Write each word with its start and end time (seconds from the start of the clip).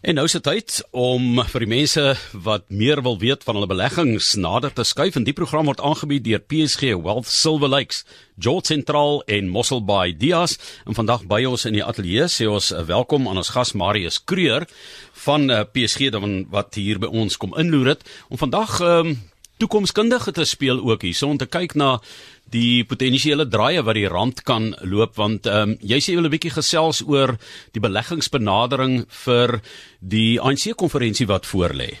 En 0.00 0.16
nou 0.16 0.22
is 0.24 0.32
dit 0.32 0.44
tyd 0.46 0.78
om 0.96 1.42
vir 1.44 1.60
die 1.60 1.68
mense 1.68 2.02
wat 2.32 2.62
meer 2.72 3.02
wil 3.04 3.18
weet 3.20 3.42
van 3.44 3.58
hulle 3.58 3.68
beleggings 3.68 4.30
nader 4.40 4.72
te 4.72 4.86
skuif 4.88 5.18
en 5.18 5.26
die 5.26 5.34
program 5.36 5.68
word 5.68 5.82
aangebied 5.84 6.24
deur 6.24 6.40
PSG 6.40 6.94
Wealth 7.04 7.28
Silver 7.28 7.68
Lakes, 7.68 8.06
George 8.40 8.70
Central 8.72 9.20
en 9.28 9.50
Mossel 9.52 9.84
Bay 9.84 10.14
Dias. 10.16 10.56
En 10.88 10.96
vandag 10.96 11.26
by 11.28 11.42
ons 11.44 11.66
in 11.68 11.76
die 11.76 11.84
ateljee 11.84 12.30
sê 12.32 12.48
ons 12.48 12.70
uh, 12.72 12.80
welkom 12.88 13.28
aan 13.28 13.42
ons 13.42 13.52
gas 13.52 13.74
Marius 13.76 14.22
Kreur 14.24 14.64
van 15.26 15.44
uh, 15.52 15.66
PSG 15.68 16.08
dan 16.16 16.46
wat 16.48 16.80
hier 16.80 16.96
by 16.96 17.12
ons 17.12 17.36
kom 17.36 17.52
inloer 17.60 17.92
het 17.92 18.08
om 18.32 18.40
vandag 18.40 18.80
um, 18.80 19.18
toekomskundige 19.60 20.32
te 20.32 20.44
speel 20.48 20.80
ook 20.80 21.04
hier. 21.06 21.14
So 21.14 21.30
om 21.30 21.38
te 21.40 21.46
kyk 21.46 21.76
na 21.78 21.98
die 22.50 22.82
potensiële 22.88 23.46
draaie 23.46 23.84
wat 23.86 23.98
die 23.98 24.08
rand 24.10 24.42
kan 24.48 24.72
loop 24.82 25.16
want 25.20 25.46
ehm 25.46 25.74
um, 25.74 25.78
jy 25.80 26.00
sê 26.00 26.12
jy 26.12 26.18
wil 26.18 26.28
'n 26.28 26.34
bietjie 26.36 26.56
gesels 26.56 27.02
oor 27.06 27.36
die 27.72 27.82
beleggingsbenadering 27.84 29.04
vir 29.24 29.60
die 30.00 30.40
ANC 30.40 30.74
konferensie 30.76 31.26
wat 31.26 31.46
voorlê. 31.46 31.98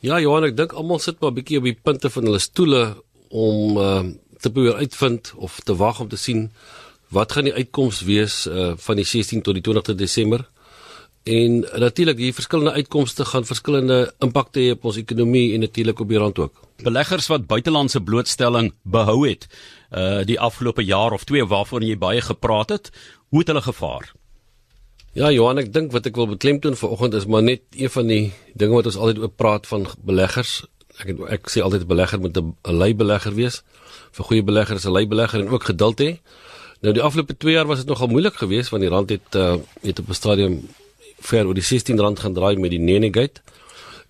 Ja 0.00 0.20
Johan, 0.20 0.44
ek 0.44 0.56
dink 0.56 0.72
almal 0.72 0.98
sit 0.98 1.20
maar 1.20 1.30
'n 1.30 1.40
bietjie 1.40 1.58
op 1.58 1.64
die 1.64 1.78
punte 1.82 2.10
van 2.10 2.24
hulle 2.24 2.38
stoele 2.38 2.96
om 3.28 3.78
ehm 3.78 4.06
uh, 4.06 4.14
te 4.40 4.50
probeer 4.50 4.80
uitvind 4.80 5.32
of 5.36 5.60
te 5.60 5.74
wag 5.76 6.00
om 6.00 6.08
te 6.08 6.16
sien 6.16 6.50
wat 7.10 7.32
gaan 7.32 7.44
die 7.44 7.54
uitkoms 7.54 8.00
wees 8.06 8.46
uh, 8.46 8.72
van 8.76 8.96
die 8.96 9.04
16 9.04 9.42
tot 9.42 9.54
die 9.58 9.64
20de 9.66 9.94
Desember. 9.94 10.46
En 11.30 11.60
natuurlik 11.78 12.16
die 12.18 12.34
verskillende 12.34 12.72
uitkomste 12.72 13.24
gaan 13.24 13.44
verskillende 13.46 13.98
impakte 14.24 14.62
hê 14.62 14.70
op 14.74 14.86
ons 14.90 14.96
ekonomie 14.98 15.52
en 15.54 15.62
natuurlik 15.62 16.00
op 16.02 16.08
die 16.10 16.18
rand 16.18 16.38
ook. 16.42 16.62
Beleggers 16.82 17.28
wat 17.30 17.46
buitelandse 17.46 18.00
blootstelling 18.02 18.72
behou 18.82 19.20
het 19.28 19.46
uh 19.90 20.24
die 20.26 20.40
afgelope 20.40 20.84
jaar 20.84 21.12
of 21.12 21.24
twee 21.24 21.44
waarvoor 21.44 21.84
jy 21.86 21.98
baie 21.98 22.20
gepraat 22.20 22.74
het, 22.74 22.90
hoe 23.28 23.38
het 23.42 23.52
hulle 23.52 23.62
gevaar? 23.62 24.10
Ja 25.12 25.30
Johan, 25.30 25.58
ek 25.58 25.72
dink 25.74 25.94
wat 25.94 26.06
ek 26.06 26.18
wil 26.18 26.30
beklemtoon 26.30 26.76
vanoggend 26.78 27.14
is 27.18 27.26
maar 27.26 27.42
net 27.42 27.62
een 27.74 27.90
van 27.90 28.10
die 28.10 28.32
dinge 28.54 28.78
wat 28.78 28.90
ons 28.90 28.98
altyd 28.98 29.22
oop 29.22 29.36
praat 29.36 29.66
van 29.66 29.86
beleggers. 30.06 30.60
Ek 31.02 31.14
ek 31.38 31.50
sê 31.50 31.62
altyd 31.62 31.86
'n 31.86 31.92
belegger 31.94 32.20
moet 32.20 32.38
'n 32.38 32.76
lei 32.82 32.94
belegger 32.94 33.34
wees. 33.34 33.62
Vir 34.12 34.24
goeie 34.24 34.42
beleggers 34.42 34.86
'n 34.86 34.92
lei 34.92 35.06
belegger 35.06 35.40
en 35.40 35.48
ook 35.48 35.64
geduld 35.64 36.00
hê. 36.00 36.18
Nou 36.80 36.94
die 36.94 37.02
afgelope 37.02 37.36
2 37.36 37.54
jaar 37.54 37.66
was 37.66 37.78
dit 37.78 37.88
nogal 37.88 38.08
moeilik 38.08 38.34
geweest 38.34 38.70
want 38.70 38.82
die 38.82 38.90
rand 38.90 39.10
het 39.10 39.34
uh 39.34 39.56
het 39.82 39.98
op 39.98 40.08
'n 40.08 40.14
stadium 40.14 40.62
ver 41.20 41.46
oor 41.46 41.56
die 41.56 41.64
16 41.64 41.98
rand 42.00 42.20
gaan 42.20 42.34
draai 42.34 42.56
met 42.56 42.70
die 42.70 42.80
Nenegate. 42.80 43.42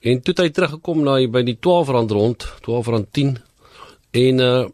En 0.01 0.21
toe 0.25 0.33
het 0.33 0.43
hy 0.45 0.51
teruggekom 0.57 1.03
na 1.05 1.19
by 1.29 1.43
die 1.45 1.59
12 1.61 1.89
rand 1.93 2.11
rond, 2.17 2.47
12 2.65 2.87
rand 2.95 3.11
10. 3.13 3.35
En 4.11 4.47
uh 4.51 4.69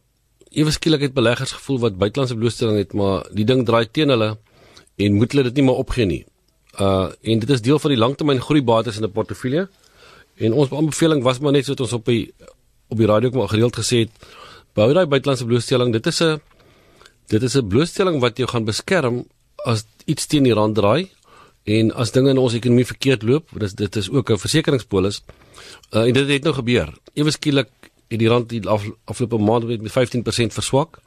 ewe 0.56 0.72
skielik 0.72 1.02
het 1.04 1.12
beleggers 1.12 1.50
gevoel 1.52 1.78
wat 1.82 1.98
buitelandse 2.00 2.36
blootstelling 2.36 2.78
het, 2.80 2.94
maar 2.96 3.26
die 3.36 3.44
ding 3.44 3.66
draai 3.68 3.90
teen 3.92 4.08
hulle 4.08 4.38
en 4.96 5.16
moet 5.18 5.34
hulle 5.34 5.50
dit 5.50 5.58
nie 5.58 5.66
meer 5.66 5.80
opgee 5.82 6.06
nie. 6.08 6.22
Uh 6.80 7.10
en 7.20 7.42
dit 7.42 7.50
is 7.52 7.60
deel 7.60 7.80
van 7.82 7.92
die 7.92 8.00
langtermyn 8.00 8.40
groeibates 8.40 8.96
in 8.96 9.04
'n 9.04 9.12
portefeulje. 9.12 9.68
En 10.36 10.52
ons 10.52 10.72
aanbeveling 10.72 11.22
was 11.22 11.38
maar 11.40 11.52
net 11.52 11.64
so 11.64 11.74
dat 11.74 11.80
ons 11.80 11.92
op 11.92 12.04
die 12.04 12.32
op 12.88 12.96
die 12.96 13.06
radio 13.06 13.30
al 13.40 13.48
gereeld 13.48 13.76
gesê 13.76 14.06
het, 14.06 14.10
bou 14.74 14.92
daai 14.92 15.06
buitelandse 15.06 15.44
blootstelling, 15.44 15.92
dit 15.92 16.06
is 16.06 16.22
'n 16.22 16.40
dit 17.28 17.42
is 17.42 17.56
'n 17.56 17.68
blootstelling 17.68 18.20
wat 18.20 18.36
jou 18.36 18.48
gaan 18.48 18.64
beskerm 18.64 19.24
as 19.64 19.84
iets 20.04 20.26
teen 20.26 20.42
die 20.42 20.54
rand 20.54 20.74
draai 20.74 21.10
En 21.66 21.90
as 21.98 22.12
dinge 22.14 22.30
in 22.30 22.38
ons 22.38 22.54
ekonomie 22.54 22.86
verkeerd 22.86 23.24
loop, 23.26 23.50
dis 23.58 23.72
dit 23.74 23.96
is 23.96 24.10
ook 24.10 24.30
'n 24.30 24.38
versekeringspolis. 24.38 25.22
Uh, 25.90 26.06
en 26.06 26.12
dit 26.12 26.28
het 26.28 26.42
nou 26.42 26.54
gebeur. 26.54 26.92
Ewe 27.14 27.30
skielik 27.30 27.68
het 28.08 28.18
die 28.18 28.28
rand 28.28 28.48
die 28.48 28.68
af, 28.68 28.84
afgelope 29.04 29.38
maand 29.38 29.82
met 29.82 29.90
15% 29.90 30.54
verswak. 30.54 30.98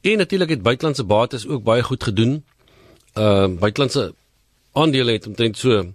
En 0.00 0.16
natuurlik 0.16 0.48
het 0.48 0.62
buitelandse 0.62 1.04
bates 1.04 1.46
ook 1.46 1.62
baie 1.62 1.82
goed 1.82 2.04
gedoen. 2.04 2.44
Uh 3.14 3.46
buitelandse 3.46 4.14
aandele 4.72 5.12
het 5.12 5.26
omtrent 5.26 5.58
so 5.58 5.92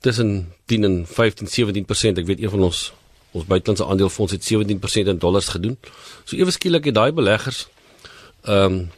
tussen 0.00 0.52
10 0.64 0.84
en 0.84 1.06
15 1.06 1.46
17%. 1.46 2.18
Ek 2.18 2.26
weet 2.26 2.40
een 2.40 2.50
van 2.50 2.62
ons 2.62 2.92
ons 3.30 3.44
buitelandse 3.44 3.86
aandelefonds 3.86 4.32
het 4.32 4.52
17% 4.52 5.08
in 5.08 5.18
dollars 5.18 5.48
gedoen. 5.48 5.78
So 6.24 6.36
ewe 6.36 6.50
skielik 6.50 6.84
het 6.84 6.94
daai 6.94 7.12
beleggers 7.12 7.68
ehm 8.42 8.72
um, 8.72 8.90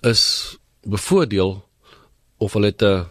is 0.00 0.56
bevoordeel 0.82 1.64
of 2.36 2.52
hulle 2.52 2.66
het 2.66 2.82
'n 2.82 2.84
uh, 2.84 3.04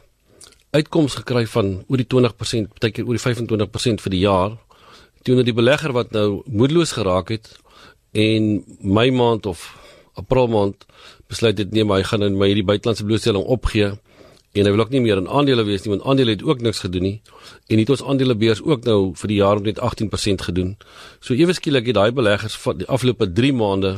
uitkoms 0.71 1.17
gekry 1.19 1.45
van 1.51 1.71
oor 1.87 1.99
die 1.99 2.07
20%, 2.07 2.75
baie 2.79 2.93
keer 2.95 3.07
oor 3.07 3.17
die 3.17 3.23
25% 3.23 4.03
vir 4.05 4.15
die 4.15 4.23
jaar 4.23 4.57
teenoor 5.25 5.45
die 5.45 5.55
belegger 5.55 5.93
wat 5.93 6.13
nou 6.15 6.41
moedeloos 6.47 6.95
geraak 6.97 7.29
het 7.33 7.51
en 8.17 8.63
my 8.81 9.09
maand 9.13 9.45
of 9.45 9.67
april 10.19 10.47
maand 10.51 10.87
besluit 11.31 11.59
dit 11.59 11.71
nee 11.71 11.85
maar 11.87 12.01
hy 12.01 12.07
gaan 12.09 12.25
in 12.27 12.39
my 12.39 12.49
hierdie 12.51 12.67
buitelandse 12.67 13.05
blootstelling 13.07 13.45
opgee 13.45 13.91
en 14.51 14.67
hy 14.67 14.71
wil 14.73 14.83
ook 14.83 14.91
nie 14.91 14.99
meer 15.03 15.19
in 15.21 15.29
aandele 15.31 15.63
wees 15.67 15.85
nie 15.85 15.93
want 15.93 16.07
aandele 16.09 16.35
het 16.35 16.43
ook 16.43 16.63
niks 16.65 16.81
gedoen 16.83 17.05
nie 17.07 17.17
en 17.71 17.79
het 17.79 17.91
ons 17.93 18.03
aandelebeurs 18.03 18.63
ook 18.67 18.87
nou 18.87 18.99
vir 19.21 19.31
die 19.31 19.37
jaar 19.39 19.61
net 19.63 19.79
18% 19.79 20.43
gedoen. 20.47 20.73
So 21.23 21.37
ewe 21.37 21.55
skielik 21.55 21.87
het 21.87 21.95
daai 21.95 22.11
beleggers 22.11 22.57
van 22.59 22.81
die 22.81 22.87
afgelope 22.91 23.29
3 23.31 23.53
maande 23.55 23.93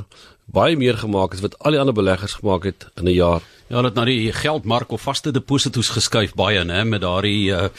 baie 0.46 0.76
meer 0.78 0.98
gemaak 1.00 1.34
as 1.34 1.42
wat 1.42 1.56
al 1.60 1.76
die 1.76 1.80
ander 1.80 1.96
beleggers 1.96 2.34
gemaak 2.40 2.64
het 2.64 2.88
in 3.00 3.08
'n 3.08 3.14
jaar. 3.14 3.42
Ja, 3.70 3.82
dit 3.82 3.94
na 3.94 4.06
die 4.06 4.32
geldmark 4.32 4.92
of 4.92 5.02
vaste 5.02 5.32
deposito's 5.32 5.90
geskuif 5.90 6.34
baie 6.36 6.64
nê 6.64 6.84
met 6.86 7.02
daardie 7.02 7.52
uh, 7.52 7.70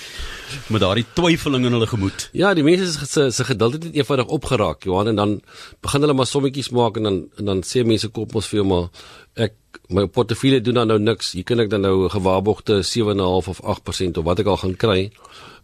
met 0.69 0.81
daardie 0.81 1.05
twyfeling 1.15 1.67
in 1.67 1.73
hulle 1.73 1.87
gemoed. 1.87 2.29
Ja, 2.33 2.55
die 2.55 2.65
mense 2.65 3.07
se 3.07 3.31
se 3.31 3.45
geduld 3.45 3.73
het 3.73 3.85
net 3.85 3.95
eenvoudig 3.95 4.27
opgeraak, 4.27 4.85
Johan, 4.85 5.09
en 5.09 5.17
dan 5.17 5.43
begin 5.81 6.01
hulle 6.01 6.15
maar 6.15 6.27
sommetjies 6.27 6.71
maak 6.71 6.97
en 6.97 7.03
dan 7.03 7.29
en 7.37 7.45
dan 7.45 7.63
sê 7.63 7.85
mense 7.85 8.09
kom 8.09 8.27
ons 8.33 8.47
vir 8.47 8.61
jou 8.61 8.67
maar 8.67 8.89
ek 9.35 9.53
my 9.89 10.07
portefeulje 10.07 10.61
doen 10.61 10.75
dan 10.75 10.89
nou 10.89 10.99
niks. 10.99 11.33
Hier 11.33 11.45
kan 11.45 11.61
ek 11.61 11.71
dan 11.71 11.81
nou 11.81 12.09
gewaarborgde 12.09 12.83
7.5 12.83 13.49
of 13.49 13.61
8% 13.61 14.19
of 14.19 14.25
wat 14.25 14.39
ek 14.39 14.47
al 14.47 14.57
gaan 14.57 14.77
kry. 14.77 15.11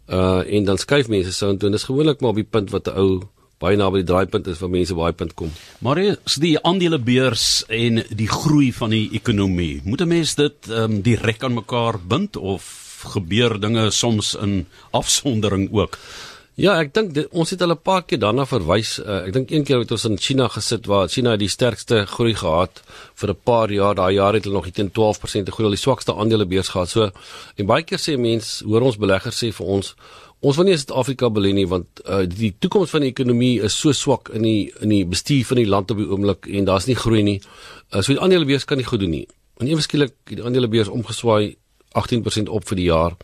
Uh 0.08 0.42
en 0.46 0.64
dan 0.64 0.78
skuif 0.78 1.08
mense 1.08 1.32
so 1.32 1.50
intoe 1.50 1.70
en 1.70 1.72
dis 1.72 1.84
gewoonlik 1.88 2.20
maar 2.20 2.30
op 2.30 2.36
die 2.36 2.50
punt 2.50 2.70
wat 2.70 2.88
'n 2.88 2.98
ou 2.98 3.20
baie 3.60 3.76
naby 3.76 4.00
die 4.00 4.08
draaipunt 4.08 4.48
is 4.48 4.60
waar 4.62 4.72
mense 4.72 4.96
baie 4.96 5.12
punt 5.12 5.34
kom. 5.36 5.52
Maar 5.84 5.98
is 6.06 6.38
die 6.40 6.56
aandelebeurs 6.64 7.64
en 7.68 8.02
die 8.08 8.28
groei 8.28 8.70
van 8.72 8.94
die 8.96 9.10
ekonomie, 9.12 9.82
moet 9.84 10.00
'n 10.00 10.08
mens 10.08 10.34
dit 10.34 10.68
ehm 10.68 10.82
um, 10.82 11.02
direk 11.02 11.44
aan 11.44 11.54
mekaar 11.54 12.00
bind 12.00 12.36
of 12.36 12.64
gebeur 13.14 13.60
dinge 13.60 13.90
soms 13.90 14.34
in 14.34 14.66
afsondering 14.90 15.72
ook? 15.72 15.98
Ja, 16.60 16.74
ek 16.76 16.90
dink 16.92 17.16
ons 17.32 17.50
het 17.54 17.62
al 17.62 17.72
'n 17.72 17.82
paar 17.82 18.02
keer 18.02 18.18
daarna 18.18 18.44
verwys. 18.44 18.98
Uh, 18.98 19.24
ek 19.26 19.32
dink 19.32 19.50
een 19.50 19.64
keer 19.64 19.78
het 19.78 19.90
ons 19.90 20.04
in 20.04 20.18
China 20.18 20.48
gesit 20.48 20.86
waar 20.86 21.08
China 21.08 21.36
die 21.36 21.48
sterkste 21.48 22.04
groei 22.06 22.34
gehad 22.34 22.82
vir 23.14 23.30
'n 23.30 23.40
paar 23.44 23.70
jaar. 23.70 23.94
Daai 23.94 24.14
jaar 24.14 24.34
het 24.34 24.44
hulle 24.44 24.56
nog 24.56 24.70
teen 24.70 24.90
12% 24.90 25.48
groei, 25.48 25.64
al 25.64 25.76
die 25.76 25.86
swakste 25.86 26.14
aandelebeurs 26.14 26.68
gehad. 26.68 26.88
So 26.88 27.10
en 27.56 27.66
baie 27.66 27.82
keer 27.82 27.98
sê 27.98 28.18
mense, 28.18 28.64
hoor 28.64 28.82
ons 28.82 28.96
beleggers 28.96 29.42
sê 29.42 29.52
vir 29.52 29.66
ons, 29.66 29.94
ons 30.40 30.56
wil 30.56 30.68
nie 30.68 30.76
Suid-Afrika 30.76 31.28
belê 31.28 31.52
nie 31.56 31.66
want 31.68 32.02
uh, 32.04 32.22
die 32.28 32.54
toekoms 32.58 32.92
van 32.94 33.04
die 33.04 33.12
ekonomie 33.12 33.60
is 33.66 33.76
so 33.76 33.92
swak 33.96 34.30
in 34.36 34.46
die 34.46 34.70
in 34.80 34.92
die 34.92 35.04
bestuur 35.08 35.44
van 35.50 35.60
die 35.60 35.68
land 35.68 35.90
op 35.92 36.00
die 36.00 36.08
oomblik 36.08 36.48
en 36.48 36.68
daar's 36.68 36.88
nie 36.88 36.96
groei 36.96 37.22
nie. 37.26 37.40
Uh, 37.92 38.00
so 38.00 38.14
die 38.14 38.20
aandelebeurs 38.20 38.64
kan 38.64 38.80
nie 38.80 38.88
goed 38.88 39.04
doen 39.04 39.12
nie. 39.12 39.26
En 39.60 39.68
ewe 39.68 39.84
skielik 39.84 40.16
die 40.32 40.40
aandelebeurs 40.40 40.88
omgeswaai 40.88 41.56
18% 41.98 42.48
op 42.48 42.64
vir 42.70 42.80
die 42.80 42.88
jaar. 42.88 43.18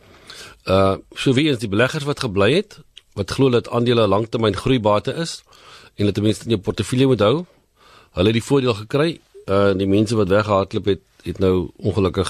Uh 0.67 0.97
so 1.15 1.33
wie 1.33 1.49
is 1.49 1.61
die 1.63 1.71
beleggers 1.71 2.05
wat 2.05 2.21
gebly 2.21 2.53
het? 2.59 2.77
wat 3.17 3.33
glo 3.33 3.49
dat 3.49 3.69
aandele 3.73 4.07
langtermyn 4.07 4.55
groeibate 4.55 5.13
is 5.13 5.41
en 5.95 6.05
dat 6.05 6.21
mense 6.21 6.45
in 6.45 6.53
jou 6.53 6.61
portefeulje 6.61 7.07
moet 7.09 7.23
hou. 7.25 7.37
Hulle 8.17 8.31
het 8.31 8.37
die 8.37 8.45
voordeel 8.49 8.75
gekry. 8.83 9.09
Uh 9.49 9.73
die 9.77 9.89
mense 9.89 10.15
wat 10.19 10.29
weggehardloop 10.29 10.91
het, 10.93 11.03
het 11.25 11.39
nou 11.41 11.69
ongelukkig 11.77 12.29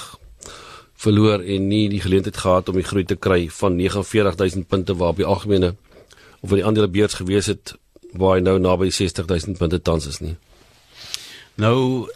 verloor 0.97 1.43
en 1.43 1.67
nie 1.67 1.87
die 1.89 2.01
geleentheid 2.01 2.37
gehad 2.37 2.69
om 2.69 2.79
die 2.79 2.87
groei 2.87 3.05
te 3.05 3.15
kry 3.15 3.47
van 3.59 3.77
49000 3.77 4.67
punte 4.67 4.95
waar 4.97 5.13
op 5.13 5.21
die 5.21 5.25
algemene 5.25 5.75
of 6.41 6.53
die 6.53 6.65
aandelebeurs 6.65 7.19
gewees 7.21 7.49
het 7.51 7.75
waar 8.17 8.37
hy 8.37 8.41
nou 8.41 8.57
naby 8.59 8.89
60000 8.89 9.57
punte 9.57 9.81
tans 9.81 10.07
is 10.07 10.19
nie. 10.23 10.35
Nou 11.57 12.07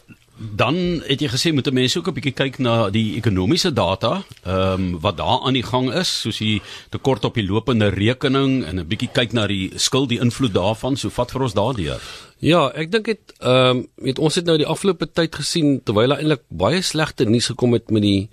Dan 0.42 1.02
het 1.06 1.22
jy 1.22 1.28
gesê 1.30 1.52
moet 1.54 1.70
mense 1.72 2.00
ook 2.00 2.08
'n 2.08 2.14
bietjie 2.14 2.34
kyk 2.34 2.58
na 2.58 2.90
die 2.90 3.16
ekonomiese 3.16 3.74
data, 3.74 4.24
ehm 4.44 4.74
um, 4.74 5.00
wat 5.00 5.18
daar 5.18 5.40
aan 5.46 5.54
die 5.54 5.64
gang 5.64 5.94
is, 5.94 6.22
soos 6.22 6.38
die 6.38 6.62
tekort 6.90 7.26
op 7.26 7.36
die 7.36 7.46
lopende 7.46 7.90
rekening 7.90 8.66
en 8.66 8.80
'n 8.80 8.88
bietjie 8.88 9.10
kyk 9.14 9.34
na 9.34 9.48
die 9.48 9.72
skuld, 9.76 10.10
die 10.10 10.20
invloed 10.20 10.54
daarvan, 10.54 10.98
so 10.98 11.10
vat 11.10 11.32
vir 11.32 11.42
ons 11.42 11.54
daardeur. 11.54 12.02
Ja, 12.40 12.72
ek 12.74 12.92
dink 12.92 13.06
dit 13.06 13.34
ehm 13.40 13.78
um, 13.78 13.88
weet 13.96 14.20
ons 14.20 14.36
het 14.36 14.46
nou 14.46 14.58
die 14.58 14.66
afgelope 14.66 15.12
tyd 15.14 15.36
gesien 15.36 15.84
terwyl 15.84 16.08
daar 16.10 16.18
eintlik 16.18 16.42
baie 16.50 16.82
slegte 16.82 17.26
nuus 17.26 17.46
gekom 17.46 17.74
het 17.74 17.92
met 17.92 18.02
die 18.02 18.30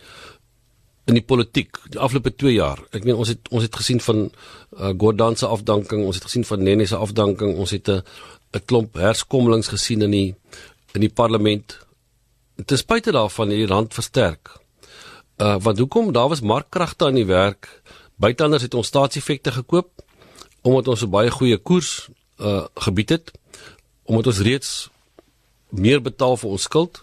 in 1.09 1.17
die 1.17 1.25
politiek 1.25 1.79
die 1.89 1.99
afgelope 1.99 2.35
2 2.37 2.53
jaar. 2.53 2.81
Ek 2.93 3.05
meen 3.05 3.17
ons 3.17 3.33
het 3.33 3.49
ons 3.49 3.65
het 3.65 3.77
gesien 3.81 4.01
van 4.05 4.27
uh, 4.29 4.93
Gordhan 4.93 5.37
se 5.37 5.49
afdanking, 5.49 6.05
ons 6.05 6.19
het 6.21 6.27
gesien 6.29 6.45
van 6.45 6.63
Nene 6.63 6.87
se 6.87 6.97
afdanking, 6.97 7.57
ons 7.57 7.73
het 7.73 7.89
'n 7.89 8.03
'n 8.53 8.65
klomp 8.65 8.95
herskommelings 8.95 9.69
gesien 9.69 10.03
in 10.03 10.11
die 10.11 10.35
in 10.95 11.01
die 11.01 11.13
parlement 11.13 11.79
ten 12.65 12.79
spyte 12.79 13.13
daarvan 13.13 13.49
het 13.49 13.59
die 13.59 13.67
rand 13.67 13.95
versterk. 13.95 14.57
Uh 15.37 15.57
want 15.61 15.79
hoekom 15.79 16.13
daar 16.13 16.29
was 16.29 16.41
markkragte 16.41 17.05
aan 17.05 17.15
die 17.15 17.27
werk. 17.27 17.83
Buitelanders 18.17 18.63
het 18.63 18.75
ons 18.75 18.87
staatseffekte 18.87 19.53
gekoop 19.53 19.91
omdat 20.63 20.89
ons 20.89 21.03
'n 21.03 21.11
baie 21.11 21.31
goeie 21.31 21.57
koers 21.57 22.09
uh 22.41 22.65
gebied 22.75 23.09
het 23.09 23.31
omdat 24.05 24.27
ons 24.27 24.41
reeds 24.41 24.91
meer 25.69 26.03
betaal 26.03 26.37
vir 26.37 26.51
ons 26.51 26.63
skuld 26.63 27.01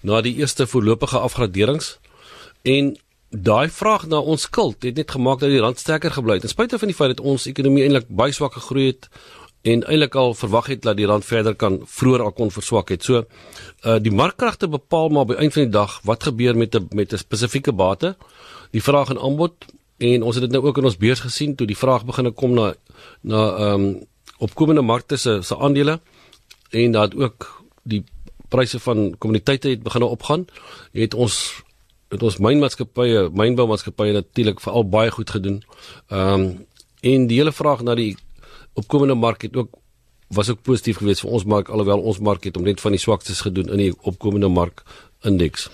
na 0.00 0.20
die 0.20 0.34
eerste 0.34 0.66
voorlopige 0.66 1.18
afgraderings 1.18 1.98
en 2.62 2.96
daai 3.34 3.68
vraag 3.68 4.06
na 4.06 4.18
ons 4.18 4.42
skuld 4.46 4.82
het 4.82 4.96
net 4.96 5.10
gemaak 5.10 5.40
dat 5.40 5.50
die 5.50 5.60
rand 5.62 5.78
sterker 5.78 6.12
gebly 6.14 6.38
het. 6.38 6.44
Ten 6.46 6.52
spyte 6.52 6.78
van 6.78 6.90
die 6.90 6.96
feit 6.96 7.16
dat 7.16 7.24
ons 7.24 7.46
ekonomie 7.50 7.82
eintlik 7.82 8.06
baie 8.08 8.32
swak 8.32 8.54
gegroei 8.58 8.86
het 8.92 9.08
en 9.64 9.84
eintlik 9.88 10.14
al 10.14 10.34
verwag 10.34 10.66
het 10.70 10.82
dat 10.84 10.96
die 10.96 11.06
rand 11.08 11.24
verder 11.24 11.54
kan 11.54 11.80
vroeër 11.86 12.22
al 12.22 12.32
kon 12.32 12.50
verswak 12.54 12.92
het. 12.94 13.04
So 13.04 13.24
uh 13.84 13.98
die 13.98 14.12
markkragte 14.12 14.68
bepaal 14.68 15.08
maar 15.08 15.26
by 15.26 15.38
eind 15.40 15.52
van 15.52 15.66
die 15.66 15.74
dag 15.74 16.00
wat 16.04 16.22
gebeur 16.22 16.56
met 16.56 16.74
'n 16.74 16.88
met 16.94 17.12
'n 17.12 17.18
spesifieke 17.18 17.72
bate, 17.72 18.16
die 18.70 18.82
vraag 18.82 19.10
en 19.10 19.18
aanbod 19.18 19.54
en 19.98 20.22
ons 20.22 20.34
het 20.34 20.44
dit 20.44 20.52
nou 20.52 20.64
ook 20.64 20.78
in 20.78 20.84
ons 20.84 20.96
beurs 20.96 21.20
gesien 21.20 21.54
toe 21.54 21.66
die 21.66 21.78
vraag 21.78 22.04
begine 22.04 22.30
kom 22.30 22.54
na 22.54 22.74
na 23.20 23.56
ehm 23.56 23.80
um, 23.80 24.06
opkomende 24.38 24.82
markte 24.82 25.16
se 25.16 25.42
se 25.42 25.56
aandele 25.56 26.00
en 26.70 26.92
dat 26.92 27.14
ook 27.14 27.64
die 27.82 28.04
pryse 28.48 28.78
van 28.80 29.14
kommoditeite 29.18 29.68
het 29.68 29.82
begine 29.82 30.04
opgaan, 30.04 30.46
het 30.92 31.14
ons 31.14 31.62
het 32.14 32.22
ons 32.26 32.40
mynmaatskappye, 32.42 33.28
mynboumaatskappye 33.34 34.14
natuurlik 34.16 34.62
veral 34.64 34.86
baie 34.88 35.10
goed 35.14 35.30
gedoen. 35.30 35.62
Ehm 36.08 36.46
um, 36.46 36.52
en 37.04 37.26
die 37.28 37.36
hele 37.36 37.52
vraag 37.52 37.82
na 37.84 37.92
die 37.94 38.14
opkomende 38.80 39.14
mark 39.14 39.42
het 39.44 39.56
ook 39.56 39.74
was 40.28 40.48
ook 40.50 40.62
positief 40.62 40.96
geweest 40.96 41.20
vir 41.20 41.30
ons 41.36 41.44
mark 41.44 41.68
alhoewel 41.68 42.00
ons 42.00 42.18
mark 42.18 42.44
het 42.48 42.56
om 42.56 42.64
net 42.64 42.80
van 42.80 42.94
die 42.96 43.00
swakstes 43.00 43.42
gedoen 43.44 43.68
in 43.68 43.82
die 43.82 43.92
opkomende 44.00 44.48
mark 44.48 44.82
indeks. 45.24 45.68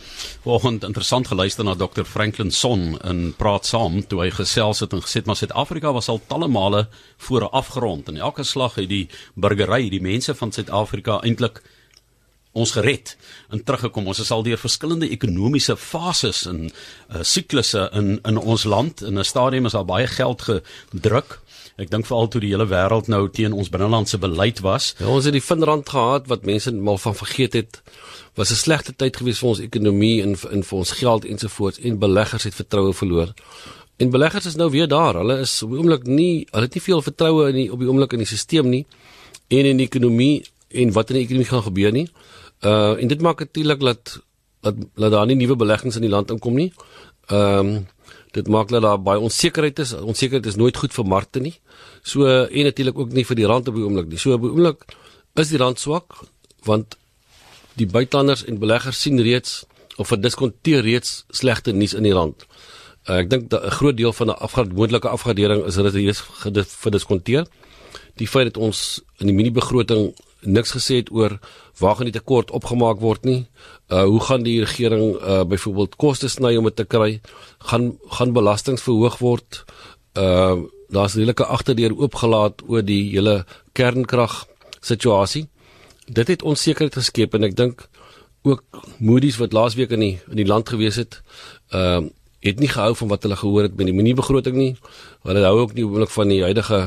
Vanoggend 0.45 0.85
interessant 0.87 1.27
geluister 1.31 1.65
na 1.67 1.75
Dr 1.75 2.05
Franklin 2.07 2.51
Son 2.51 2.95
in 3.05 3.33
praat 3.39 3.67
saam 3.67 4.01
toe 4.07 4.23
hy 4.25 4.31
gesels 4.35 4.83
het 4.85 4.95
en 4.95 5.03
gesê 5.03 5.23
maar 5.27 5.39
Suid-Afrika 5.39 5.93
was 5.93 6.09
al 6.09 6.21
talle 6.27 6.49
male 6.49 6.87
voor 7.27 7.49
afgerond 7.49 8.09
en 8.09 8.17
elke 8.17 8.45
slag 8.45 8.79
het 8.79 8.89
die 8.89 9.09
burgery, 9.35 9.89
die 9.91 10.03
mense 10.03 10.35
van 10.35 10.53
Suid-Afrika 10.53 11.21
eintlik 11.23 11.63
ons 12.53 12.71
gered 12.71 13.17
en 13.49 13.63
teruggekom. 13.65 14.07
Ons 14.07 14.19
is 14.19 14.31
al 14.31 14.43
deur 14.43 14.59
verskillende 14.59 15.09
ekonomiese 15.09 15.77
fases 15.77 16.47
en 16.47 16.67
uh, 16.67 17.23
siklusse 17.23 17.91
in 17.93 18.19
in 18.25 18.37
ons 18.37 18.65
land. 18.65 19.03
In 19.03 19.19
'n 19.19 19.25
stadium 19.25 19.67
is 19.67 19.73
daar 19.73 19.85
baie 19.85 20.07
geld 20.07 20.43
gedruk 20.43 21.41
Ek 21.81 21.89
dink 21.89 22.05
veral 22.05 22.29
toe 22.29 22.43
die 22.43 22.51
hele 22.53 22.67
wêreld 22.69 23.09
nou 23.09 23.23
teen 23.33 23.55
ons 23.57 23.71
binnelandse 23.73 24.19
beleid 24.21 24.61
was. 24.61 24.91
Ja, 24.99 25.09
ons 25.09 25.25
het 25.25 25.33
die 25.33 25.41
Finrand 25.41 25.89
gehad 25.89 26.27
wat 26.29 26.45
mense 26.45 26.73
mal 26.77 26.99
van 27.01 27.17
vergeet 27.17 27.57
het. 27.57 27.81
Was 28.37 28.53
'n 28.53 28.61
slegte 28.61 28.93
tyd 28.93 29.17
gewees 29.17 29.39
vir 29.39 29.49
ons 29.49 29.61
ekonomie 29.65 30.21
en 30.23 30.37
in 30.51 30.63
vir 30.63 30.79
ons 30.79 30.91
geld 30.91 31.25
ensovoorts 31.25 31.79
en 31.79 31.99
beleggers 31.99 32.45
het 32.45 32.55
vertroue 32.55 32.93
verloor. 32.93 33.33
En 33.97 34.11
beleggers 34.11 34.47
is 34.47 34.57
nou 34.57 34.71
weer 34.71 34.89
daar. 34.89 35.15
Hulle 35.15 35.41
is 35.41 35.63
op 35.63 35.71
die 35.71 35.79
oomblik 35.79 36.05
nie, 36.07 36.47
hulle 36.51 36.65
het 36.65 36.75
nie 36.75 36.83
veel 36.83 37.03
vertroue 37.03 37.49
in 37.49 37.55
die 37.55 37.73
op 37.73 37.79
die 37.79 37.89
oomblik 37.89 38.13
in 38.13 38.19
die 38.19 38.27
stelsel 38.27 38.69
nie 38.69 38.87
en 39.49 39.65
in 39.65 39.77
die 39.77 39.87
ekonomie 39.87 40.45
en 40.69 40.93
wat 40.93 41.11
in 41.11 41.17
die 41.17 41.25
ekonomie 41.25 41.49
gaan 41.49 41.63
gebeur 41.63 41.93
nie. 41.93 42.09
Uh 42.61 43.01
en 43.01 43.09
dit 43.09 43.21
maak 43.21 43.39
natuurlik 43.39 43.81
dat 43.81 44.21
dat 44.61 44.75
dat 44.95 45.11
daar 45.11 45.27
nie 45.27 45.37
nuwe 45.37 45.57
beleggings 45.57 45.97
in 45.97 46.03
die 46.03 46.11
land 46.11 46.31
inkom 46.31 46.55
nie. 46.55 46.73
Ehm 47.27 47.67
um, 47.67 47.87
dit 48.31 48.47
maak 48.47 48.69
dat 48.69 48.83
daar 48.83 49.03
baie 49.03 49.19
onsekerheid 49.19 49.79
is. 49.79 49.93
Onsekerheid 49.93 50.47
is 50.47 50.57
nooit 50.57 50.77
goed 50.77 50.95
vir 50.95 51.07
markte 51.07 51.41
nie. 51.41 51.61
So 52.03 52.27
en 52.27 52.65
natuurlik 52.65 52.99
ook 52.99 53.13
nie 53.13 53.25
vir 53.27 53.37
die 53.37 53.47
rand 53.47 53.69
op 53.69 53.75
die 53.75 53.85
oomblik 53.85 54.09
nie. 54.09 54.19
So 54.19 54.33
op 54.33 54.41
die 54.41 54.51
oomblik 54.51 54.85
is 55.35 55.49
die 55.49 55.59
rand 55.59 55.79
swak 55.79 56.25
want 56.65 56.97
die 57.75 57.87
buitelanders 57.87 58.45
en 58.45 58.59
beleggers 58.59 59.01
sien 59.01 59.21
reeds 59.21 59.65
of 59.97 60.09
verdiskonteer 60.09 60.83
reeds 60.85 61.25
slegte 61.29 61.73
nuus 61.73 61.95
in 61.95 62.07
die 62.07 62.15
rand. 62.15 62.47
Uh, 63.09 63.21
ek 63.23 63.31
dink 63.31 63.53
'n 63.53 63.71
groot 63.71 63.97
deel 63.97 64.13
van 64.13 64.29
'n 64.29 64.39
afgrad 64.47 64.73
moontlike 64.73 65.09
afgradering 65.09 65.65
is 65.65 65.75
dat 65.75 65.93
dit 65.93 66.05
is 66.05 66.23
verdiskonteer. 66.85 67.47
Die 68.17 68.29
feit 68.29 68.53
dat 68.53 68.57
ons 68.57 69.03
in 69.19 69.27
die 69.27 69.35
mini 69.35 69.51
begroting 69.51 70.15
niks 70.41 70.73
gesê 70.73 71.01
het 71.01 71.11
oor 71.11 71.39
waar 71.81 71.97
gaan 71.97 72.09
die 72.11 72.17
tekort 72.17 72.51
opgemaak 72.51 73.01
word 73.01 73.25
nie. 73.25 73.47
Uh 73.89 74.05
hoe 74.05 74.21
gaan 74.21 74.45
die 74.47 74.61
regering 74.65 75.17
uh 75.17 75.45
byvoorbeeld 75.49 75.97
koste 75.97 76.29
sny 76.29 76.57
om 76.57 76.69
dit 76.69 76.77
te 76.77 76.85
kry? 76.85 77.21
Gaan 77.71 77.97
gaan 78.19 78.33
belastings 78.37 78.85
verhoog 78.87 79.19
word? 79.19 79.65
Uh 80.15 80.63
daar's 80.91 81.15
redelike 81.15 81.47
agterdeur 81.47 81.95
oopgelaat 81.95 82.63
oor 82.67 82.83
die 82.83 83.03
hele 83.13 83.45
kernkrag 83.73 84.47
situasie. 84.81 85.47
Dit 86.07 86.29
het 86.29 86.43
onsekerheid 86.43 86.97
geskep 86.99 87.35
en 87.35 87.47
ek 87.47 87.57
dink 87.57 87.87
ook 88.43 88.65
Moody's 88.99 89.39
wat 89.39 89.53
laasweek 89.53 89.93
in 89.95 90.01
die 90.01 90.17
in 90.31 90.41
die 90.41 90.49
land 90.49 90.69
gewees 90.69 90.99
het, 91.01 91.21
uh 91.73 92.03
het 92.41 92.61
nie 92.61 92.71
gehou 92.73 92.95
van 92.97 93.09
wat 93.09 93.23
hulle 93.23 93.37
gehoor 93.37 93.67
het 93.69 93.77
met 93.77 93.91
die 93.91 93.95
minimumbegroting 93.95 94.57
nie. 94.57 94.77
Hulle 95.29 95.45
hou 95.45 95.59
ook 95.61 95.75
nie 95.77 95.85
oomblik 95.85 96.11
van 96.11 96.31
die 96.33 96.41
huidige 96.43 96.79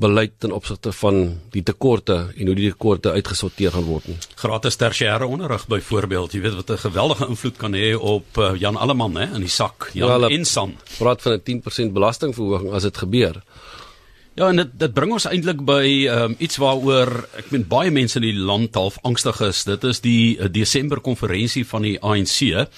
beleid 0.00 0.32
ten 0.38 0.52
opsigte 0.56 0.92
van 0.96 1.20
die 1.54 1.62
tekorte 1.66 2.16
en 2.36 2.50
hoe 2.50 2.56
die 2.56 2.70
tekorte 2.72 3.12
uitgesorteer 3.16 3.74
gaan 3.76 3.88
word 3.88 4.08
nie. 4.10 4.16
Gratis 4.40 4.78
tersiêre 4.80 5.28
onderrig 5.28 5.66
byvoorbeeld, 5.70 6.34
jy 6.34 6.40
weet 6.40 6.58
wat 6.60 6.70
'n 6.70 6.84
geweldige 6.86 7.28
invloed 7.28 7.56
kan 7.56 7.74
hê 7.74 7.94
op 7.94 8.38
uh, 8.38 8.54
Jan 8.56 8.76
Alleman 8.76 9.16
hè 9.16 9.34
in 9.34 9.40
die 9.40 9.56
sak, 9.60 9.90
Jan 9.92 10.20
ja, 10.20 10.28
Insan. 10.28 10.76
Praat 10.98 11.22
van 11.22 11.32
'n 11.32 11.42
10% 11.44 11.92
belastingverhoging 11.92 12.72
as 12.72 12.82
dit 12.82 12.96
gebeur. 12.96 13.42
Ja, 14.38 14.48
en 14.48 14.56
dit 14.56 14.68
dit 14.78 14.92
bring 14.94 15.10
ons 15.12 15.26
eintlik 15.26 15.58
by 15.66 15.84
um, 16.08 16.34
iets 16.38 16.56
waaroor 16.62 17.10
ek 17.36 17.50
meen 17.50 17.66
baie 17.68 17.90
mense 17.90 18.16
in 18.20 18.28
die 18.28 18.38
land 18.38 18.74
half 18.78 18.98
angstig 19.02 19.40
is. 19.44 19.64
Dit 19.66 19.84
is 19.84 20.00
die 20.00 20.38
uh, 20.38 20.46
Desember 20.48 21.02
konferensie 21.04 21.66
van 21.66 21.82
die 21.82 21.98
ANC 21.98 22.68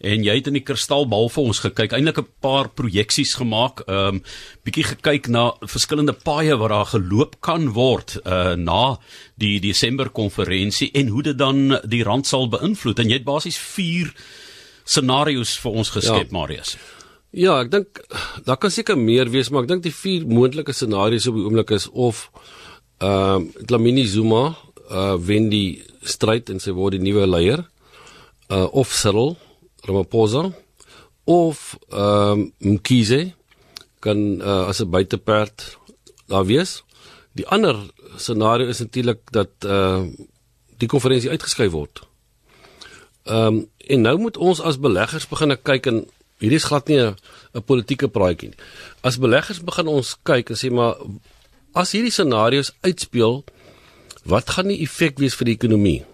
en 0.00 0.24
jy 0.24 0.34
het 0.38 0.50
in 0.50 0.58
die 0.58 0.64
kristalbal 0.64 1.28
vir 1.32 1.42
ons 1.44 1.60
gekyk, 1.64 1.92
eintlik 1.96 2.18
'n 2.18 2.28
paar 2.40 2.68
projeksies 2.68 3.34
gemaak, 3.34 3.82
ehm 3.86 4.16
um, 4.16 4.22
bietjie 4.64 4.84
gekyk 4.84 5.28
na 5.28 5.52
verskillende 5.62 6.12
paaie 6.12 6.56
wat 6.56 6.70
daar 6.70 6.90
geloop 6.94 7.40
kan 7.40 7.72
word 7.72 8.18
uh 8.24 8.54
na 8.56 8.98
die 9.36 9.60
Desember 9.60 10.10
konferensie 10.10 10.90
en 10.94 11.08
hoe 11.08 11.22
dit 11.22 11.38
dan 11.38 11.78
die 11.84 12.02
rand 12.02 12.26
sal 12.26 12.48
beïnvloed. 12.48 12.98
En 12.98 13.08
jy 13.08 13.14
het 13.20 13.24
basies 13.24 13.58
4 13.58 14.12
scenario's 14.84 15.56
vir 15.58 15.72
ons 15.72 15.90
geskep, 15.90 16.30
ja. 16.30 16.38
Marius. 16.38 16.76
Ja, 17.30 17.60
ek 17.60 17.70
dink 17.70 18.00
daar 18.44 18.56
kan 18.56 18.70
seker 18.70 18.96
meer 18.98 19.30
wees, 19.30 19.50
maar 19.50 19.62
ek 19.62 19.68
dink 19.68 19.82
die 19.82 19.94
vier 19.94 20.26
moontlike 20.26 20.72
scenario's 20.72 21.26
op 21.26 21.34
die 21.34 21.44
oomblik 21.44 21.70
is 21.70 21.88
of 21.92 22.30
ehm 23.00 23.42
uh, 23.42 23.64
Dlamini 23.66 24.06
Zuma 24.06 24.56
uh 24.90 25.16
wen 25.18 25.50
die 25.50 25.82
stryd 26.06 26.50
en 26.50 26.60
sy 26.62 26.72
word 26.72 26.96
die 26.96 27.02
nuwe 27.02 27.26
leier 27.26 27.64
uh 28.48 28.68
of 28.72 28.94
Cyril 28.94 29.34
Ramaphosa 29.86 30.52
of 31.24 31.78
ehm 31.88 32.30
um, 32.30 32.52
Mkhize 32.58 33.32
kan 33.98 34.18
uh, 34.40 34.66
as 34.70 34.80
'n 34.82 34.90
buiteperd 34.90 35.78
daar 36.26 36.46
wees. 36.46 36.82
Die 37.32 37.46
ander 37.46 37.76
scenario 38.16 38.66
is 38.66 38.78
natuurlik 38.78 39.20
dat 39.30 39.50
uh 39.64 40.02
die 40.76 40.88
konferensie 40.88 41.30
uitgeskuif 41.30 41.70
word. 41.70 42.02
Ehm 43.24 43.46
um, 43.46 43.70
en 43.86 44.00
nou 44.00 44.18
moet 44.18 44.36
ons 44.36 44.60
as 44.60 44.78
beleggers 44.78 45.28
begin 45.28 45.56
kyk 45.62 45.86
en 45.86 46.06
hierdie 46.42 46.58
is 46.58 46.68
glad 46.68 46.88
nie 46.88 47.00
'n 47.00 47.62
politieke 47.64 48.08
praatjie 48.08 48.48
nie. 48.48 48.58
As 49.00 49.18
beleggers 49.18 49.60
begin 49.60 49.86
ons 49.86 50.16
kyk 50.22 50.50
en 50.50 50.56
sê 50.56 50.70
maar 50.70 50.96
as 51.72 51.92
hierdie 51.92 52.12
scenario's 52.12 52.72
uitspeel, 52.80 53.44
wat 54.24 54.50
gaan 54.50 54.68
die 54.68 54.82
effek 54.82 55.18
wees 55.18 55.34
vir 55.34 55.44
die 55.44 55.54
ekonomie? 55.54 56.04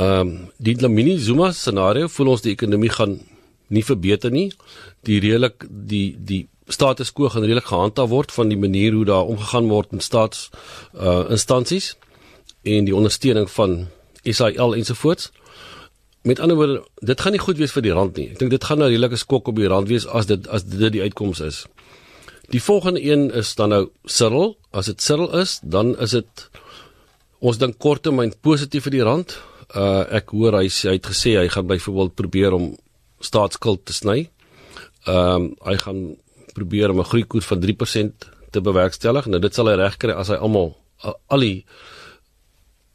Ehm 0.00 0.20
um, 0.20 0.48
die 0.56 0.74
Lamini 0.80 1.18
Zuma 1.18 1.52
scenario 1.52 2.08
voel 2.08 2.32
ons 2.34 2.42
die 2.44 2.54
ekonomie 2.54 2.92
gaan 2.94 3.18
nie 3.68 3.82
verbeter 3.84 4.32
nie. 4.32 4.48
Die 5.04 5.18
redelik 5.20 5.66
die 5.68 6.14
die 6.16 6.46
status 6.72 7.12
quo 7.12 7.28
gaan 7.28 7.44
redelik 7.44 7.68
gehandhaaf 7.68 8.08
word 8.08 8.32
van 8.32 8.48
die 8.48 8.58
manier 8.58 8.96
hoe 8.96 9.04
daar 9.04 9.28
omgegaan 9.28 9.68
word 9.68 9.92
in 9.92 10.00
staats 10.00 10.48
uh 10.94 11.26
instansies 11.36 11.96
en 12.62 12.88
die 12.88 12.96
ondersteuning 12.96 13.50
van 13.50 13.76
SAL 14.24 14.74
ensovoorts. 14.78 15.30
Met 16.22 16.40
ander 16.40 16.56
woorde, 16.56 16.80
dit 17.00 17.20
gaan 17.20 17.32
nie 17.32 17.42
goed 17.44 17.60
wees 17.60 17.72
vir 17.72 17.84
die 17.84 17.92
rand 17.96 18.16
nie. 18.16 18.30
Ek 18.32 18.40
dink 18.40 18.56
dit 18.56 18.64
gaan 18.64 18.80
'n 18.80 18.88
redelike 18.88 19.20
skok 19.20 19.52
op 19.52 19.56
die 19.56 19.68
rand 19.68 19.88
wees 19.88 20.06
as 20.06 20.26
dit 20.32 20.48
as 20.48 20.64
dit 20.64 20.92
die 20.92 21.02
uitkoms 21.02 21.40
is. 21.40 21.66
Die 22.50 22.62
volgende 22.62 23.04
een 23.04 23.30
is 23.30 23.54
dan 23.54 23.68
nou 23.68 23.90
Cyril. 24.04 24.56
As 24.70 24.86
dit 24.86 25.02
Cyril 25.02 25.30
is, 25.38 25.60
dan 25.62 25.98
is 25.98 26.10
dit 26.10 26.50
ons 27.38 27.58
dink 27.58 27.78
korttermyn 27.78 28.32
positief 28.40 28.82
vir 28.82 28.92
die 28.92 29.04
rand 29.04 29.38
uh 29.74 30.04
ek 30.10 30.32
hoor 30.34 30.58
hy 30.58 30.68
hy 30.68 30.96
het 30.96 31.06
gesê 31.06 31.36
hy 31.38 31.48
gaan 31.48 31.66
byvoorbeeld 31.66 32.14
probeer 32.14 32.52
om 32.52 32.76
staatsskuld 33.20 33.84
te 33.84 33.92
sny. 33.92 34.30
Ehm 35.06 35.34
um, 35.34 35.54
hy 35.64 35.76
gaan 35.76 36.00
probeer 36.54 36.90
om 36.90 37.00
'n 37.00 37.10
groeikoers 37.12 37.46
van 37.46 37.60
3% 37.60 38.30
te 38.50 38.60
bewerkstellig. 38.60 39.26
Nou 39.26 39.40
dit 39.40 39.54
sal 39.54 39.66
hy 39.66 39.74
regkry 39.74 40.12
as 40.12 40.28
hy 40.28 40.34
almal 40.34 40.76
al 41.28 41.40
die 41.40 41.64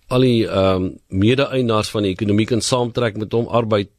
al 0.07 0.21
die 0.21 0.45
ehm 0.47 0.83
um, 0.83 0.91
mede-eienaars 1.07 1.89
van 1.89 2.03
die 2.03 2.13
ekonomie 2.13 2.45
kan 2.45 2.61
saamtrek 2.61 3.17
met 3.17 3.31
hom 3.31 3.47
arbeid 3.47 3.89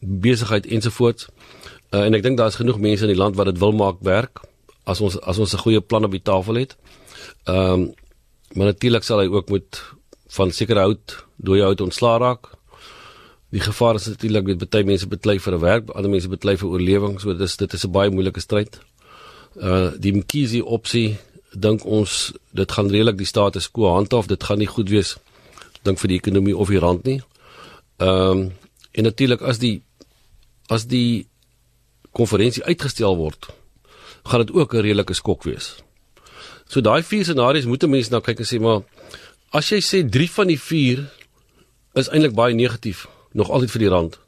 besigheid 0.00 0.66
ensovoorts. 0.66 1.28
Uh, 1.92 2.04
en 2.06 2.14
ek 2.14 2.22
dink 2.22 2.38
daar 2.38 2.52
is 2.52 2.60
genoeg 2.60 2.78
mense 2.78 3.04
in 3.04 3.12
die 3.12 3.20
land 3.20 3.36
wat 3.36 3.46
dit 3.46 3.58
wil 3.58 3.72
maak 3.72 4.00
werk 4.00 4.40
as 4.84 5.00
ons 5.00 5.20
as 5.20 5.38
ons 5.38 5.54
'n 5.54 5.64
goeie 5.64 5.80
plan 5.80 6.04
op 6.04 6.10
die 6.10 6.22
tafel 6.22 6.54
het. 6.54 6.76
Ehm 7.44 7.72
um, 7.72 7.94
maar 8.54 8.66
natuurlik 8.66 9.02
sal 9.02 9.18
hy 9.18 9.26
ook 9.26 9.48
moet 9.48 9.82
van 10.28 10.50
sekere 10.50 10.80
hout 10.80 11.23
dooie 11.36 11.62
hout 11.62 11.80
ontslaa 11.80 12.18
raak. 12.18 12.50
Die 13.54 13.60
gevaar 13.60 13.94
is 13.94 14.06
natuurlik 14.06 14.46
met 14.46 14.70
baie 14.70 14.84
mense 14.84 15.06
beklei 15.06 15.38
vir 15.38 15.54
'n 15.54 15.60
werk, 15.60 15.90
ander 15.90 16.10
mense 16.10 16.28
beklei 16.28 16.56
vir 16.56 16.68
oorlewing, 16.68 17.20
so 17.20 17.34
dis 17.34 17.56
dit 17.56 17.72
is 17.72 17.84
'n 17.84 17.92
baie 17.92 18.10
moeilike 18.10 18.40
stryd. 18.40 18.80
Uh 19.56 19.90
die 19.98 20.12
Mkhize 20.12 20.64
opsie 20.64 21.18
dink 21.52 21.84
ons 21.84 22.32
dit 22.52 22.72
gaan 22.72 22.90
redelik 22.90 23.16
die 23.16 23.26
status 23.26 23.70
quo 23.70 23.94
handhaaf, 23.94 24.26
dit 24.26 24.44
gaan 24.44 24.58
nie 24.58 24.66
goed 24.66 24.88
wees 24.90 25.16
dink 25.82 25.98
vir 25.98 26.08
die 26.08 26.18
ekonomie 26.18 26.56
of 26.56 26.68
die 26.68 26.78
rand 26.78 27.04
nie. 27.04 27.22
Ehm 27.98 28.30
um, 28.30 28.52
en 28.94 29.02
natuurlik 29.02 29.42
as 29.42 29.58
die 29.58 29.82
as 30.70 30.86
die 30.86 31.26
konferensie 32.12 32.64
uitgestel 32.64 33.16
word, 33.16 33.48
gaan 34.24 34.46
dit 34.46 34.54
ook 34.54 34.74
'n 34.74 34.80
redelike 34.80 35.14
skok 35.14 35.42
wees. 35.44 35.76
So 36.68 36.80
daai 36.80 37.02
vier 37.02 37.24
scenario's 37.24 37.66
moet 37.66 37.82
'n 37.84 37.90
mens 37.90 38.08
na 38.08 38.20
kyk 38.20 38.38
en 38.38 38.46
sê 38.46 38.60
maar 38.60 38.82
as 39.50 39.68
jy 39.68 39.80
sê 39.80 40.08
3 40.08 40.30
van 40.30 40.46
die 40.46 40.60
4 40.60 41.10
is 41.94 42.10
eintlik 42.10 42.34
baie 42.34 42.54
negatief 42.54 43.06
nog 43.32 43.50
altyd 43.50 43.70
vir 43.74 43.84
die 43.84 43.92
rand. 43.92 44.18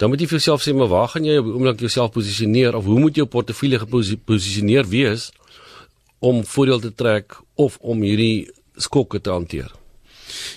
Dan 0.00 0.10
moet 0.10 0.22
jy 0.22 0.30
vir 0.30 0.38
jouself 0.38 0.62
sê 0.64 0.74
maar 0.74 0.88
waar 0.88 1.10
gaan 1.12 1.26
jy 1.28 1.36
op 1.40 1.48
die 1.48 1.56
oomblik 1.56 1.82
jouself 1.84 2.14
posisioneer 2.14 2.78
of 2.78 2.86
hoe 2.88 3.00
moet 3.00 3.18
jou 3.20 3.26
portefeulje 3.28 3.82
geposisioneer 3.82 4.88
wees 4.88 5.30
om 6.18 6.44
voordeel 6.44 6.80
te 6.80 6.94
trek 6.94 7.36
of 7.54 7.76
om 7.80 8.02
hierdie 8.06 8.48
skokke 8.80 9.20
te 9.20 9.34
hanteer? 9.34 9.79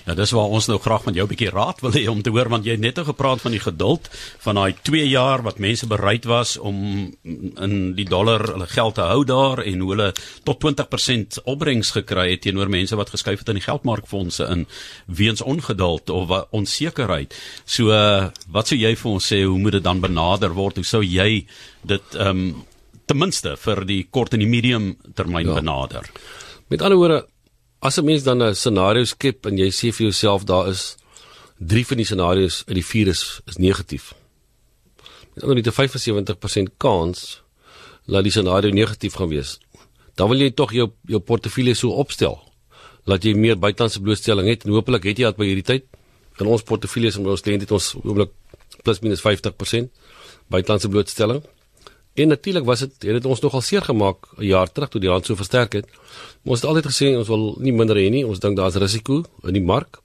Ja, 0.06 0.16
dis 0.18 0.32
waar 0.36 0.52
ons 0.54 0.68
nou 0.68 0.80
graag 0.80 1.06
met 1.06 1.16
jou 1.16 1.26
'n 1.26 1.30
bietjie 1.30 1.50
raad 1.50 1.82
wil 1.82 1.92
hê 1.92 2.08
om 2.10 2.22
te 2.22 2.30
hoor 2.30 2.50
want 2.50 2.66
jy 2.66 2.72
het 2.72 2.80
net 2.80 2.96
nou 2.96 3.06
gepraat 3.06 3.42
van 3.42 3.52
die 3.52 3.60
geduld 3.60 4.10
van 4.40 4.56
daai 4.56 4.76
2 4.82 5.08
jaar 5.08 5.44
wat 5.44 5.60
mense 5.60 5.88
bereid 5.88 6.26
was 6.26 6.58
om 6.58 7.12
in 7.24 7.94
die 7.96 8.06
dollar 8.06 8.42
hulle 8.52 8.68
geld 8.68 8.96
te 8.96 9.02
hou 9.02 9.24
daar 9.24 9.64
en 9.64 9.80
hoe 9.80 9.90
hulle 9.90 10.14
tot 10.44 10.60
20% 10.60 11.44
opbrengs 11.44 11.92
gekry 11.92 12.32
het 12.32 12.42
teenoor 12.42 12.70
mense 12.70 12.96
wat 12.96 13.10
geskuif 13.10 13.40
het 13.40 13.50
in 13.50 13.60
die 13.60 13.68
geldmarkfondse 13.68 14.48
in 14.50 14.68
weens 15.06 15.42
ongeduld 15.42 16.10
of 16.10 16.32
onsekerheid. 16.52 17.34
So 17.66 17.92
uh, 17.92 18.30
wat 18.52 18.68
sou 18.68 18.78
jy 18.80 18.96
vir 18.96 19.12
ons 19.12 19.34
sê 19.34 19.44
hoe 19.44 19.60
moet 19.60 19.78
dit 19.80 19.84
dan 19.84 20.02
benader 20.04 20.54
word? 20.54 20.80
Hoe 20.82 20.88
sou 20.88 21.04
jy 21.04 21.46
dit 21.82 22.20
ehm 22.20 22.30
um, 22.30 22.64
ten 23.04 23.20
minste 23.20 23.58
vir 23.60 23.82
die 23.84 24.06
kort 24.16 24.32
en 24.34 24.40
die 24.40 24.48
medium 24.48 24.94
termyn 25.16 25.50
ja. 25.50 25.58
benader? 25.60 26.08
Met 26.72 26.82
ander 26.82 26.98
woorde 26.98 27.26
As 27.84 27.98
'n 28.00 28.06
mens 28.06 28.24
dan 28.24 28.42
'n 28.42 28.56
scenario 28.56 29.04
skep 29.04 29.46
en 29.46 29.58
jy 29.58 29.70
sê 29.70 29.92
vir 29.92 30.06
jouself 30.08 30.44
daar 30.46 30.68
is 30.70 30.96
3 31.60 31.86
van 31.86 31.98
die 31.98 32.06
scenario's 32.06 32.64
uit 32.68 32.76
die 32.76 32.86
4 32.86 33.08
is 33.08 33.42
is 33.46 33.58
negatief. 33.58 34.14
Met 35.34 35.44
ander 35.44 35.56
woorde 35.56 35.70
'n 35.70 35.74
75% 35.74 36.70
kans 36.78 37.42
dat 38.08 38.24
die 38.24 38.32
scenario 38.32 38.72
negatief 38.72 39.14
gaan 39.14 39.30
wees. 39.30 39.60
Dan 40.16 40.30
wil 40.30 40.40
jy 40.40 40.52
tog 40.52 40.72
jou 40.72 40.92
jou 41.06 41.20
portefeulje 41.20 41.74
so 41.74 41.90
opstel 41.90 42.40
dat 43.06 43.24
jy 43.24 43.34
meer 43.34 43.60
buitelandse 43.60 44.02
blootstelling 44.02 44.48
het 44.48 44.64
en 44.64 44.72
hopelik 44.72 45.04
het 45.04 45.18
jy 45.18 45.26
dit 45.26 45.36
by 45.36 45.46
hierdie 45.46 45.64
tyd. 45.64 45.84
In 46.40 46.46
ons 46.46 46.64
portefeuilles 46.64 47.16
en 47.16 47.28
ons 47.28 47.42
kliënte 47.42 47.64
het 47.64 47.72
ons 47.72 47.96
oomblik 48.04 48.30
plus 48.84 49.00
minus 49.00 49.22
50% 49.22 49.90
buitelandse 50.48 50.90
blootstelling. 50.90 51.44
En 52.14 52.28
natuurlik 52.28 52.66
was 52.66 52.80
dit 52.80 52.92
het 52.92 53.12
dit 53.12 53.26
ons 53.26 53.40
nogal 53.42 53.62
seer 53.62 53.82
gemaak 53.82 54.18
'n 54.38 54.46
jaar 54.46 54.72
terug 54.72 54.90
toe 54.90 55.02
die 55.02 55.10
rand 55.10 55.26
so 55.26 55.36
versterk 55.36 55.74
het. 55.74 55.86
Maar 56.42 56.54
ons 56.54 56.62
het 56.62 56.70
altyd 56.70 56.86
gesê 56.86 57.18
ons 57.18 57.28
wil 57.28 57.56
nie 57.60 57.74
minder 57.74 57.96
hê 57.96 58.10
nie. 58.10 58.28
Ons 58.28 58.40
dink 58.40 58.58
daar's 58.58 58.76
risiko 58.76 59.24
in 59.44 59.54
die 59.54 59.64
mark, 59.64 60.02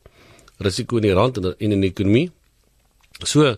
risiko 0.59 0.97
in 0.97 1.03
die 1.03 1.13
rand 1.13 1.37
en 1.37 1.55
in 1.59 1.81
die 1.81 1.91
ekonomie. 1.91 2.31
So 3.25 3.57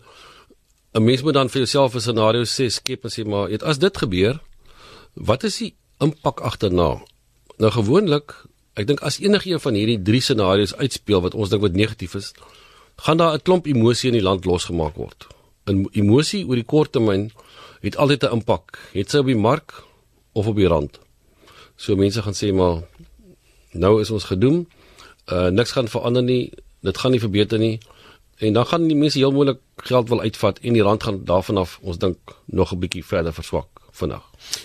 'n 0.93 1.03
mens 1.05 1.23
moet 1.23 1.35
dan 1.35 1.49
vir 1.49 1.59
jouself 1.63 1.95
'n 1.95 2.01
scenario 2.01 2.43
sê 2.43 2.69
skep 2.69 3.05
en 3.05 3.11
sê 3.11 3.25
maar 3.25 3.51
het 3.51 3.63
as 3.63 3.79
dit 3.79 3.97
gebeur, 3.97 4.41
wat 5.15 5.45
is 5.45 5.59
die 5.59 5.75
impak 5.99 6.41
agterna? 6.41 7.03
Nou 7.59 7.71
gewoonlik, 7.71 8.35
ek 8.75 8.87
dink 8.87 9.01
as 9.01 9.21
enige 9.21 9.51
een 9.51 9.61
van 9.61 9.75
hierdie 9.75 10.03
drie 10.03 10.21
scenario's 10.21 10.75
uitspeel 10.75 11.21
wat 11.21 11.35
ons 11.35 11.49
dink 11.49 11.63
wat 11.63 11.73
negatief 11.73 12.15
is, 12.15 12.33
gaan 12.97 13.17
daar 13.17 13.35
'n 13.35 13.43
klomp 13.43 13.67
emosie 13.67 14.09
in 14.09 14.19
die 14.19 14.23
land 14.23 14.45
losgemaak 14.45 14.97
word. 14.97 15.27
'n 15.67 15.89
Emosie 15.93 16.47
oor 16.47 16.55
die 16.55 16.65
kort 16.65 16.93
termyn 16.93 17.31
het 17.81 17.97
altyd 17.97 18.23
'n 18.23 18.33
impak. 18.33 18.79
Het 18.93 19.11
sy 19.11 19.19
op 19.19 19.27
die 19.27 19.37
mark 19.37 19.85
of 20.33 20.47
op 20.47 20.57
die 20.57 20.67
rand. 20.67 21.01
So 21.77 21.97
mense 21.97 22.23
gaan 22.23 22.35
sê 22.35 22.55
maar 22.55 22.83
nou 23.73 24.01
is 24.01 24.11
ons 24.11 24.25
gedoem. 24.25 24.69
Uh 25.33 25.49
niks 25.49 25.73
gaan 25.73 25.89
verander 25.89 26.23
nie. 26.23 26.53
Dit 26.81 26.99
gaan 26.99 27.11
nie 27.11 27.21
verbeter 27.21 27.59
nie. 27.59 27.79
En 28.37 28.53
dan 28.53 28.67
gaan 28.67 28.87
die 28.87 28.97
mense 28.97 29.19
heel 29.19 29.33
moontlik 29.33 29.61
geld 29.77 30.09
wil 30.09 30.21
uitvat 30.21 30.59
en 30.59 30.73
die 30.73 30.83
rand 30.83 31.03
gaan 31.03 31.25
daarvan 31.25 31.57
af 31.57 31.79
ons 31.83 31.99
dink 31.99 32.19
nog 32.45 32.73
'n 32.73 32.79
bietjie 32.79 33.05
verder 33.05 33.33
verswak 33.33 33.80
vandag. 34.01 34.25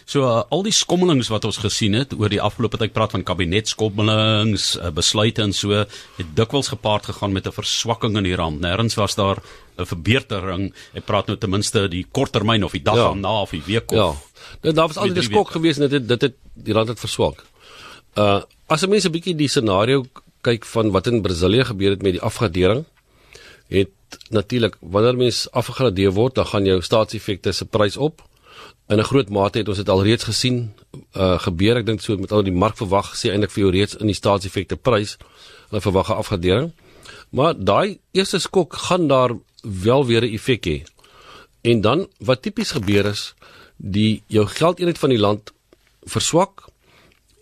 So 0.10 0.24
uh, 0.24 0.44
al 0.50 0.63
die 0.65 0.74
skommelings 0.74 1.30
wat 1.34 1.46
ons 1.46 1.60
gesien 1.62 1.94
het 1.98 2.15
oor 2.18 2.32
die 2.32 2.42
afgelope 2.42 2.80
tyd 2.82 2.94
praat 2.96 3.13
van 3.15 3.25
kabinetskommelings, 3.27 4.70
uh, 4.80 4.92
besluite 4.96 5.44
en 5.46 5.54
so 5.54 5.84
het 5.84 6.32
dikwels 6.38 6.72
gepaard 6.74 7.12
gegaan 7.12 7.36
met 7.36 7.48
'n 7.48 7.56
verswakking 7.56 8.18
in 8.18 8.24
die 8.24 8.36
rand. 8.36 8.62
Nêrens 8.63 8.98
was 8.98 9.15
daar 9.15 9.44
'n 9.77 9.86
verbetering. 9.86 10.74
Ek 10.94 11.06
praat 11.06 11.27
nou 11.27 11.38
ten 11.38 11.50
minste 11.50 11.88
die 11.88 12.06
korttermyn 12.12 12.63
of 12.63 12.72
die 12.72 12.84
dag 12.84 12.96
ja. 12.96 13.13
na 13.13 13.42
of 13.42 13.51
die 13.51 13.63
week 13.65 13.92
of 13.92 13.98
Ja. 13.98 14.13
Dit 14.62 14.75
daar 14.75 14.88
was 14.88 14.98
altyd 14.98 15.18
'n 15.18 15.32
skok 15.32 15.51
geweest 15.51 15.80
en 15.80 15.89
dit 15.89 16.08
dit 16.08 16.22
het 16.22 16.36
die 16.54 16.74
rand 16.74 16.88
het 16.88 17.00
verswak. 17.00 17.46
Uh 18.15 18.42
as 18.68 18.82
'n 18.84 18.89
mens 18.89 19.06
'n 19.06 19.12
bietjie 19.12 19.36
die 19.36 19.48
scenario 19.48 20.06
kyk 20.42 20.65
van 20.65 20.92
wat 20.92 21.08
in 21.08 21.22
Brasilië 21.22 21.65
gebeur 21.65 21.89
het 21.89 22.01
met 22.01 22.12
die 22.18 22.22
afgradering, 22.22 22.86
het 23.68 23.89
natuurlik 24.30 24.77
wanneer 24.80 25.18
mens 25.18 25.51
afgegradeer 25.51 26.12
word, 26.12 26.36
dan 26.36 26.46
gaan 26.46 26.65
jou 26.65 26.82
staatseffekte 26.82 27.51
se 27.51 27.65
prys 27.65 27.98
op. 27.98 28.22
In 28.88 29.00
'n 29.00 29.04
groot 29.04 29.30
mate 29.30 29.58
het 29.58 29.68
ons 29.68 29.77
dit 29.77 29.89
al 29.89 30.04
reeds 30.04 30.24
gesien 30.24 30.74
uh 31.18 31.39
gebeur. 31.39 31.77
Ek 31.77 31.86
dink 31.86 32.01
so 32.01 32.18
met 32.18 32.32
al 32.32 32.44
die 32.44 32.54
mark 32.54 32.77
verwag 32.77 33.15
sê 33.18 33.32
eintlik 33.32 33.51
vir 33.51 33.63
jou 33.63 33.72
reeds 33.72 33.96
in 33.96 34.08
die 34.08 34.15
staatseffekte 34.15 34.75
prys 34.75 35.18
hulle 35.70 35.82
verwag 35.82 36.10
'n 36.10 36.22
afgradering. 36.22 36.72
Maar 37.30 37.54
daai 37.58 37.98
eerste 38.12 38.39
skok 38.39 38.74
gaan 38.74 39.08
daar 39.08 39.32
wel 39.62 40.06
weer 40.06 40.22
'n 40.22 40.34
effek 40.34 40.65
hê. 40.65 40.84
En 41.62 41.82
dan 41.82 42.08
wat 42.20 42.42
tipies 42.42 42.72
gebeur 42.72 43.06
is 43.06 43.34
die 43.77 44.22
jou 44.27 44.46
geldeenheid 44.46 44.98
van 44.98 45.10
die 45.10 45.20
land 45.20 45.51
verswak 46.04 46.70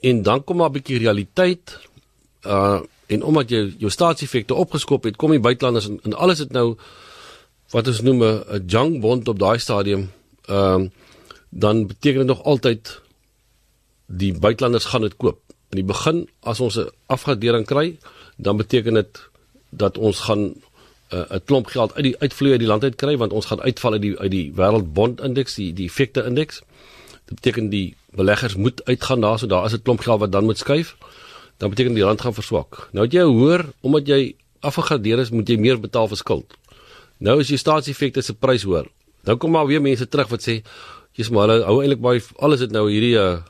en 0.02 0.24
dan 0.24 0.44
kom 0.44 0.58
maar 0.58 0.70
'n 0.70 0.74
bietjie 0.80 0.98
realiteit 0.98 1.80
uh 2.46 2.80
en 3.08 3.24
omdat 3.24 3.50
jy 3.50 3.76
jou 3.78 3.92
staatseffekte 3.92 4.54
opgeskop 4.54 5.04
het, 5.04 5.16
kom 5.16 5.32
die 5.32 5.40
buitelanders 5.40 5.88
en, 5.88 6.00
en 6.04 6.14
alles 6.14 6.40
het 6.40 6.52
nou 6.52 6.78
wat 7.72 7.88
ons 7.88 8.02
noem 8.02 8.24
'n 8.24 8.64
junk 8.68 9.00
bond 9.00 9.28
op 9.28 9.40
daai 9.40 9.60
stadium. 9.60 10.12
Ehm 10.48 10.82
uh, 10.82 10.90
dan 11.56 11.88
beteken 11.88 12.18
dit 12.18 12.28
nog 12.28 12.44
altyd 12.44 13.02
die 14.06 14.34
buitelanders 14.34 14.86
gaan 14.86 15.02
dit 15.02 15.16
koop. 15.18 15.40
In 15.70 15.82
die 15.82 15.88
begin 15.90 16.28
as 16.40 16.60
ons 16.60 16.78
'n 16.78 16.90
afgradering 17.06 17.66
kry, 17.66 17.98
dan 18.38 18.58
beteken 18.58 18.94
dit 18.94 19.30
dat 19.70 19.98
ons 19.98 20.20
gaan 20.20 20.44
'n 20.44 20.56
uh, 21.14 21.40
klomp 21.46 21.66
geld 21.66 21.94
uit 21.94 22.04
die 22.04 22.20
uitvloei 22.20 22.52
uit 22.52 22.60
die 22.60 22.68
land 22.68 22.84
uit 22.84 22.96
kry 22.96 23.18
want 23.18 23.34
ons 23.34 23.46
gaan 23.46 23.62
uitval 23.62 23.92
uit 23.92 24.02
die 24.02 24.20
uit 24.20 24.32
die 24.32 24.52
wêreldbond 24.56 25.22
indeks 25.22 25.56
die 25.56 25.74
die 25.74 25.86
effekte 25.86 26.24
indeks. 26.24 26.62
Dit 27.26 27.36
beteken 27.36 27.70
die 27.70 27.96
beleggers 28.10 28.56
moet 28.56 28.86
uitgaan 28.86 29.22
daar 29.22 29.40
so 29.40 29.48
daar 29.48 29.66
is 29.66 29.74
'n 29.74 29.82
klomp 29.82 30.00
geld 30.00 30.20
wat 30.20 30.32
dan 30.32 30.44
moet 30.44 30.58
skuif. 30.58 30.96
Dan 31.58 31.70
beteken 31.70 31.94
die 31.94 32.04
rand 32.04 32.22
gaan 32.22 32.34
verswak. 32.34 32.90
Nou 32.92 33.08
jy 33.08 33.24
hoor 33.24 33.66
omdat 33.82 34.08
jy 34.08 34.36
afgegradeer 34.60 35.20
is 35.20 35.30
moet 35.30 35.48
jy 35.48 35.58
meer 35.58 35.80
betaal 35.80 36.08
vir 36.08 36.18
skuld. 36.18 36.54
Nou 37.18 37.40
is 37.40 37.48
die 37.48 37.58
staatseffekte 37.58 38.22
se 38.22 38.34
prys 38.34 38.64
hoor. 38.64 38.88
Dan 39.24 39.38
kom 39.38 39.52
maar 39.52 39.66
weer 39.66 39.82
mense 39.82 40.08
terug 40.08 40.28
wat 40.28 40.42
sê 40.42 40.62
jy's 41.18 41.30
maar 41.30 41.48
hulle 41.48 41.66
hou 41.68 41.80
eintlik 41.82 42.02
baie 42.02 42.22
alles 42.40 42.60
het 42.66 42.72
nou 42.72 42.90
hierdie 42.90 43.16
uh, 43.20 43.42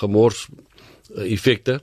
gemors 0.00 0.46
uh, 0.48 1.24
effekte 1.26 1.80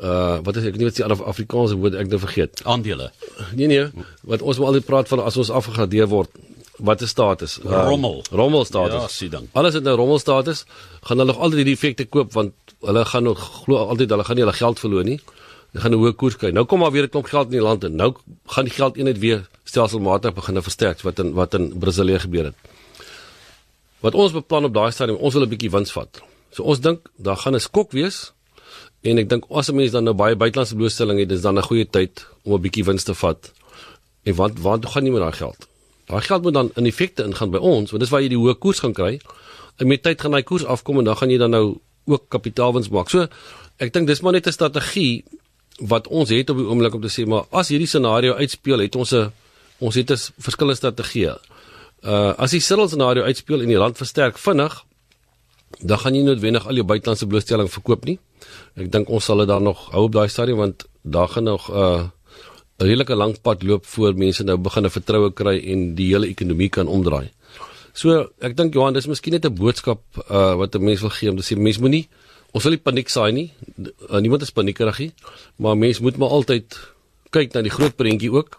uh 0.00 0.38
wat 0.44 0.56
is 0.56 0.68
ek 0.70 0.78
nie 0.80 0.88
wat 0.88 0.96
die 0.96 1.04
Afrikaanse 1.04 1.76
woord 1.76 1.98
ek 2.00 2.08
nou 2.08 2.20
vergeet. 2.22 2.62
Aandele. 2.64 3.10
Nee 3.52 3.68
nee, 3.68 3.88
wat 4.24 4.40
ons 4.42 4.58
maar 4.58 4.72
altyd 4.72 4.86
praat 4.88 5.10
van 5.12 5.20
as 5.20 5.36
ons 5.36 5.50
afgegradeer 5.52 6.08
word, 6.08 6.30
wat 6.80 7.04
is 7.04 7.12
status? 7.12 7.58
Uh, 7.60 7.82
rommel. 7.90 8.22
Rommel 8.32 8.64
status. 8.64 9.02
Ja, 9.02 9.08
sien 9.12 9.34
dan. 9.34 9.48
Alles 9.52 9.76
het 9.76 9.84
nou 9.84 9.96
rommel 10.00 10.18
status, 10.18 10.64
gaan 11.04 11.20
hulle 11.20 11.32
nog 11.32 11.42
altyd 11.44 11.68
die 11.68 11.76
effekte 11.76 12.08
koop 12.08 12.32
want 12.32 12.56
hulle 12.80 13.04
gaan 13.04 13.28
nog 13.28 13.44
glo 13.64 13.84
altyd 13.84 14.16
hulle 14.16 14.24
gaan 14.24 14.40
nie 14.40 14.46
hulle 14.46 14.56
geld 14.56 14.80
verloor 14.80 15.04
nie. 15.04 15.18
Hulle 15.70 15.84
gaan 15.84 15.94
'n 15.94 16.00
hoë 16.00 16.16
koers 16.16 16.36
kry. 16.40 16.50
Nou 16.50 16.64
kom 16.64 16.80
maar 16.80 16.92
weer 16.92 17.04
'n 17.04 17.12
klomp 17.12 17.28
geld 17.28 17.52
in 17.52 17.58
die 17.58 17.66
land 17.68 17.84
en 17.84 17.96
nou 17.96 18.14
gaan 18.46 18.64
die 18.64 18.74
geld 18.74 18.96
eenheid 18.96 19.18
weer 19.18 19.48
stelselmatig 19.64 20.34
begin 20.34 20.62
versterk 20.62 21.00
wat 21.02 21.18
in 21.18 21.32
wat 21.32 21.54
in 21.54 21.78
Brasilië 21.78 22.18
gebeur 22.18 22.44
het. 22.44 22.56
Wat 24.00 24.14
ons 24.14 24.32
beplan 24.32 24.64
op 24.64 24.74
daai 24.74 24.92
stadium, 24.92 25.18
ons 25.18 25.34
wil 25.34 25.42
'n 25.42 25.48
bietjie 25.48 25.70
wins 25.70 25.92
vat. 25.92 26.22
So 26.52 26.62
ons 26.62 26.80
dink 26.80 27.10
daar 27.16 27.36
gaan 27.36 27.54
'n 27.54 27.60
skok 27.60 27.92
wees 27.92 28.32
En 29.00 29.16
ek 29.16 29.30
dink 29.30 29.46
as 29.48 29.70
'n 29.70 29.76
mens 29.76 29.90
dan 29.90 30.04
nou 30.04 30.14
baie 30.14 30.36
buitelandse 30.36 30.76
blootstelling 30.76 31.18
het, 31.18 31.28
dis 31.28 31.40
dan 31.40 31.58
'n 31.58 31.62
goeie 31.62 31.88
tyd 31.90 32.26
om 32.44 32.52
'n 32.52 32.60
bietjie 32.60 32.84
wins 32.84 33.04
te 33.04 33.14
vat. 33.14 33.52
En 34.24 34.34
want 34.34 34.60
want 34.60 34.84
hoe 34.84 34.92
gaan 34.92 35.04
jy 35.04 35.10
met 35.10 35.20
daai 35.20 35.32
geld? 35.32 35.68
Daai 36.06 36.20
geld 36.20 36.42
moet 36.42 36.52
dan 36.52 36.70
in 36.74 36.86
effekte 36.86 37.24
ingaan 37.24 37.50
by 37.50 37.58
ons, 37.58 37.90
want 37.90 38.02
dis 38.02 38.10
waar 38.10 38.20
jy 38.20 38.28
die 38.28 38.38
hoë 38.38 38.58
koers 38.58 38.78
gaan 38.78 38.92
kry. 38.92 39.20
En 39.76 39.86
met 39.86 40.02
tyd 40.02 40.20
gaan 40.20 40.30
daai 40.30 40.42
koers 40.42 40.64
afkom 40.64 40.98
en 40.98 41.04
dan 41.04 41.16
gaan 41.16 41.30
jy 41.30 41.38
dan 41.38 41.50
nou 41.50 41.78
ook 42.04 42.28
kapitaalwins 42.28 42.88
maak. 42.88 43.08
So 43.08 43.26
ek 43.78 43.92
dink 43.92 44.06
dis 44.06 44.20
maar 44.20 44.32
net 44.32 44.46
'n 44.46 44.52
strategie 44.52 45.24
wat 45.78 46.06
ons 46.08 46.28
het 46.28 46.50
op 46.50 46.56
die 46.56 46.66
oomblik 46.66 46.94
om 46.94 47.00
te 47.00 47.08
sê 47.08 47.26
maar 47.26 47.44
as 47.50 47.68
hierdie 47.68 47.86
scenario 47.86 48.34
uitspeel, 48.34 48.78
het 48.78 48.96
ons 48.96 49.12
'n 49.12 49.32
ons 49.78 49.94
het 49.94 50.10
'n 50.10 50.18
verskillende 50.38 50.76
strategie. 50.76 51.30
Uh 52.02 52.32
as 52.38 52.50
die 52.50 52.60
Cyril 52.60 52.88
scenario 52.88 53.22
uitspeel 53.24 53.60
en 53.60 53.68
die 53.68 53.78
rand 53.78 53.96
versterk 53.96 54.38
vinnig, 54.38 54.84
dan 55.80 55.98
gaan 55.98 56.14
jy 56.14 56.22
noodwendig 56.24 56.66
al 56.66 56.80
jou 56.80 56.84
buitelandse 56.84 57.26
blootstelling 57.26 57.68
verkoop 57.70 58.04
nie. 58.08 58.18
Ek 58.76 58.90
dink 58.92 59.10
ons 59.10 59.24
sal 59.24 59.42
dit 59.42 59.48
dan 59.48 59.62
nog 59.62 59.90
hou 59.92 60.06
op 60.08 60.14
daai 60.16 60.28
stadium 60.28 60.62
want 60.64 60.86
daar 61.02 61.28
gaan 61.28 61.44
nog 61.44 61.68
uh, 61.70 62.08
'n 62.80 62.84
redelike 62.84 63.14
lang 63.14 63.40
pad 63.42 63.62
loop 63.62 63.86
voor 63.86 64.14
mense 64.14 64.44
nou 64.44 64.56
begin 64.56 64.84
'n 64.84 64.90
vertroue 64.90 65.32
kry 65.32 65.60
en 65.72 65.94
die 65.94 66.08
hele 66.12 66.26
ekonomie 66.26 66.68
kan 66.68 66.88
omdraai. 66.88 67.30
So 67.92 68.30
ek 68.40 68.56
dink 68.56 68.74
Johan, 68.74 68.94
dis 68.94 69.06
miskien 69.06 69.32
net 69.32 69.44
'n 69.44 69.54
boodskap 69.54 70.00
uh, 70.30 70.54
wat 70.54 70.74
'n 70.74 70.84
mens 70.84 71.00
wil 71.00 71.10
gee 71.10 71.30
om 71.30 71.36
te 71.36 71.42
sê 71.42 71.58
mens 71.58 71.78
moenie 71.78 72.08
ons 72.52 72.64
wil 72.64 72.74
nie 72.74 72.82
paniek 72.82 73.08
saai 73.08 73.32
nie. 73.32 73.52
Uh, 73.78 74.18
niemand 74.18 74.42
is 74.42 74.50
paniekerig 74.50 74.98
nie, 74.98 75.12
maar 75.56 75.76
mens 75.78 76.00
moet 76.00 76.16
maar 76.16 76.28
altyd 76.28 76.78
kyk 77.30 77.54
na 77.54 77.62
die 77.62 77.70
groot 77.70 77.94
prentjie 77.96 78.32
ook 78.32 78.58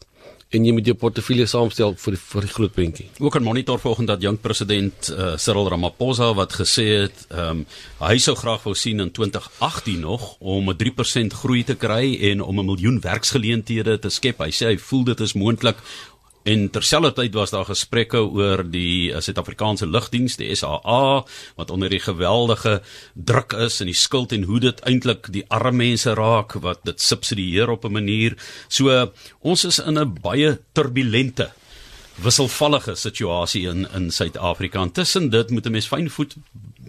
en 0.51 0.65
jy 0.65 0.73
moet 0.75 0.87
jou 0.89 0.95
portefeulje 0.99 1.47
saamstel 1.47 1.95
vir 2.01 2.15
die, 2.15 2.21
vir 2.21 2.45
die 2.45 2.51
groot 2.51 2.73
prentjie. 2.75 3.07
Ook 3.19 3.35
'n 3.39 3.43
monitor 3.43 3.79
volgens 3.79 4.07
dat 4.07 4.21
jong 4.21 4.39
president 4.41 5.09
uh, 5.09 5.37
Cyril 5.37 5.69
Ramaphosa 5.69 6.33
wat 6.33 6.53
gesê 6.53 6.85
het, 7.07 7.25
ehm 7.29 7.49
um, 7.49 7.65
hy 7.99 8.17
sou 8.17 8.35
graag 8.35 8.63
wou 8.63 8.75
sien 8.75 8.99
in 8.99 9.11
2018 9.11 9.99
nog 9.99 10.35
om 10.39 10.69
'n 10.69 10.77
3% 10.77 11.33
groei 11.33 11.63
te 11.63 11.75
kry 11.75 12.17
en 12.31 12.41
om 12.41 12.59
'n 12.59 12.65
miljoen 12.65 12.99
werksgeleenthede 12.99 13.99
te 13.99 14.09
skep. 14.09 14.39
Hy 14.39 14.51
sê 14.51 14.65
hy 14.65 14.77
voel 14.77 15.03
dit 15.03 15.19
is 15.19 15.33
moontlik 15.33 15.77
En 16.43 16.69
terselfdertyd 16.73 17.33
was 17.37 17.51
daar 17.53 17.67
gesprekke 17.69 18.17
oor 18.17 18.63
die 18.65 19.11
eh, 19.11 19.21
Suid-Afrikaanse 19.21 19.85
lugdiens, 19.85 20.39
die 20.41 20.49
SAA, 20.55 21.23
wat 21.55 21.69
onder 21.69 21.89
die 21.89 22.01
geweldige 22.01 22.79
druk 23.13 23.53
is 23.53 23.79
en 23.81 23.91
die 23.91 23.97
skuld 23.97 24.33
en 24.33 24.47
hoe 24.49 24.59
dit 24.59 24.81
eintlik 24.89 25.29
die 25.33 25.45
arme 25.49 25.77
mense 25.81 26.13
raak 26.17 26.53
wat 26.61 26.81
dit 26.85 27.01
subsidieer 27.01 27.69
op 27.69 27.85
'n 27.85 27.91
manier. 27.91 28.37
So 28.67 29.11
ons 29.39 29.65
is 29.65 29.79
in 29.79 29.97
'n 29.99 30.17
baie 30.21 30.59
turbulente 30.73 31.51
wisselvallige 32.15 32.95
situasie 32.95 33.67
in 33.67 33.87
in 33.93 34.11
Suid-Afrika. 34.11 34.81
Intussen 34.81 35.29
dit 35.29 35.49
moet 35.49 35.65
'n 35.65 35.71
mens 35.71 35.87
fyn 35.87 36.09
voet 36.09 36.35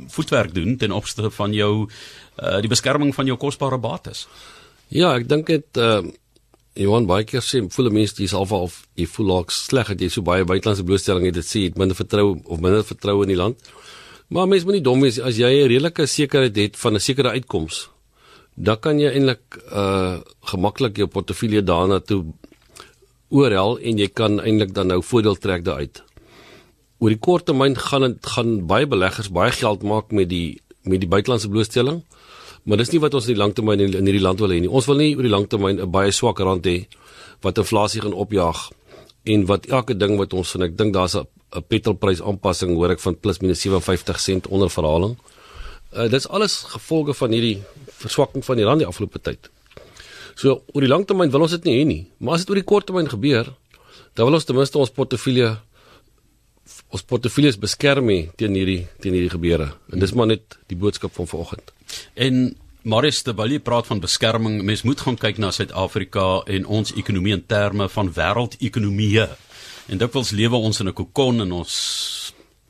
voetwerk 0.08 0.54
doen 0.54 0.76
ten 0.76 0.92
opsigte 0.92 1.30
van 1.30 1.52
jou 1.52 1.88
uh, 2.42 2.60
die 2.60 2.68
beskerming 2.68 3.14
van 3.14 3.26
jou 3.26 3.36
kosbare 3.38 3.78
bates. 3.78 4.26
Ja, 4.88 5.14
ek 5.14 5.28
dink 5.28 5.46
dit 5.46 5.76
uh 5.76 6.02
Johan 6.74 7.04
baie 7.04 7.24
keer 7.28 7.44
sê 7.44 7.60
voel 7.74 7.90
mense 7.92 8.16
dis 8.16 8.32
al 8.32 8.46
of 8.48 8.78
jy 8.96 9.04
voel 9.14 9.28
laik 9.28 9.50
sleg 9.52 9.90
dat 9.92 10.00
jy 10.00 10.08
so 10.08 10.24
baie 10.24 10.44
buitelandse 10.48 10.84
blootstelling 10.88 11.26
het 11.28 11.36
dit 11.36 11.48
sê 11.48 11.66
jy 11.66 11.72
minder 11.76 11.96
vertrou 11.96 12.38
of 12.44 12.62
minder 12.64 12.84
vertroue 12.86 13.26
in 13.26 13.32
die 13.34 13.40
land. 13.40 13.58
Maar 14.32 14.48
mense 14.48 14.64
moet 14.64 14.78
nie 14.78 14.86
dom 14.86 15.04
wees 15.04 15.18
as 15.20 15.36
jy 15.36 15.50
'n 15.52 15.68
redelike 15.68 16.06
sekerheid 16.06 16.56
het 16.56 16.76
van 16.76 16.94
'n 16.94 17.00
sekere 17.00 17.34
uitkoms. 17.36 17.88
Dan 18.56 18.80
kan 18.80 18.98
jy 18.98 19.10
eintlik 19.12 19.60
uh 19.70 20.20
gemaklik 20.44 20.96
jou 20.96 21.06
portefeulje 21.06 21.62
daarna 21.62 22.00
toe 22.00 22.24
oorhel 23.28 23.78
en 23.78 23.98
jy 23.98 24.08
kan 24.08 24.40
eintlik 24.40 24.72
dan 24.72 24.86
nou 24.86 25.02
voordeel 25.02 25.36
trek 25.36 25.64
daaruit. 25.64 26.02
Oor 26.98 27.10
die 27.10 27.18
kort 27.18 27.46
termyn 27.46 27.76
gaan 27.76 28.02
dit 28.02 28.26
gaan 28.26 28.66
baie 28.66 28.86
beleggers 28.86 29.28
baie 29.28 29.52
geld 29.52 29.82
maak 29.82 30.10
met 30.12 30.28
die 30.28 30.60
met 30.84 31.00
die 31.00 31.08
buitelandse 31.08 31.48
blootstelling. 31.48 32.02
Maar 32.62 32.78
dis 32.78 32.92
nie 32.92 33.00
wat 33.02 33.14
ons 33.14 33.26
in 33.26 33.34
die 33.34 33.40
langtermyn 33.40 33.80
in, 33.80 33.94
in 33.98 34.06
hierdie 34.06 34.22
land 34.22 34.40
wil 34.42 34.52
hê 34.54 34.60
nie. 34.62 34.70
Ons 34.70 34.86
wil 34.86 35.00
nie 35.00 35.16
oor 35.16 35.26
die 35.26 35.32
langtermyn 35.32 35.80
'n 35.80 35.90
baie 35.90 36.12
swak 36.12 36.38
rand 36.38 36.64
hê 36.66 36.86
wat 37.42 37.58
inflasie 37.58 38.00
gaan 38.00 38.14
opjaag 38.14 38.70
en 39.24 39.46
wat 39.46 39.66
elke 39.66 39.94
ding 39.94 40.16
wat 40.18 40.32
ons 40.32 40.54
en 40.54 40.62
ek 40.62 40.76
dink 40.76 40.94
daar's 40.94 41.16
'n 41.16 41.26
petrolprys 41.68 42.22
aanpassing 42.22 42.74
hoor 42.76 42.90
ek 42.90 43.00
van 43.00 43.14
plus 43.14 43.40
minus 43.40 43.60
57 43.60 44.20
sent 44.20 44.46
onder 44.46 44.70
verhaling. 44.70 45.16
Uh, 45.92 46.08
dis 46.08 46.28
alles 46.28 46.64
gevolge 46.72 47.14
van 47.14 47.30
hierdie 47.30 47.62
verswakking 47.98 48.44
van 48.44 48.56
die 48.56 48.64
rand 48.64 48.78
die 48.78 48.86
afgelope 48.86 49.18
tyd. 49.18 49.50
So 50.34 50.62
oor 50.72 50.80
die 50.80 50.88
langtermyn 50.88 51.30
wil 51.30 51.42
ons 51.42 51.50
dit 51.50 51.64
nie 51.64 51.76
hê 51.80 51.84
nie, 51.86 52.06
maar 52.18 52.34
as 52.34 52.40
dit 52.44 52.50
oor 52.50 52.60
die 52.60 52.70
korttermyn 52.72 53.08
gebeur, 53.08 53.52
dan 54.14 54.26
wil 54.26 54.34
ons 54.34 54.44
ten 54.44 54.56
minste 54.56 54.78
ons 54.78 54.90
portefeulje 54.90 55.58
ons 56.92 57.04
portefeuilles 57.08 57.56
beskerm 57.60 58.10
teen 58.36 58.56
hierdie 58.58 58.82
teen 59.00 59.16
hierdie 59.16 59.32
gebeure. 59.32 59.72
En 59.92 60.02
dis 60.02 60.12
maar 60.12 60.28
net 60.28 60.58
die 60.68 60.76
boodskap 60.76 61.14
van 61.16 61.26
vanoggend. 61.30 61.72
En 62.14 62.54
Marius 62.82 63.22
de 63.22 63.34
Villiers 63.34 63.62
praat 63.62 63.86
van 63.86 64.00
beskerming. 64.02 64.62
Mens 64.66 64.82
moet 64.82 65.00
gaan 65.00 65.16
kyk 65.16 65.38
na 65.38 65.52
Suid-Afrika 65.54 66.42
en 66.50 66.66
ons 66.66 66.92
ekonomie 66.98 67.32
in 67.36 67.44
terme 67.46 67.88
van 67.88 68.10
wêreldekonomieë. 68.12 69.28
En 69.92 69.98
dikwels 69.98 70.32
lewe 70.34 70.56
ons 70.56 70.80
in 70.80 70.88
'n 70.88 70.92
kokon 70.92 71.40
en 71.40 71.52
ons 71.52 71.72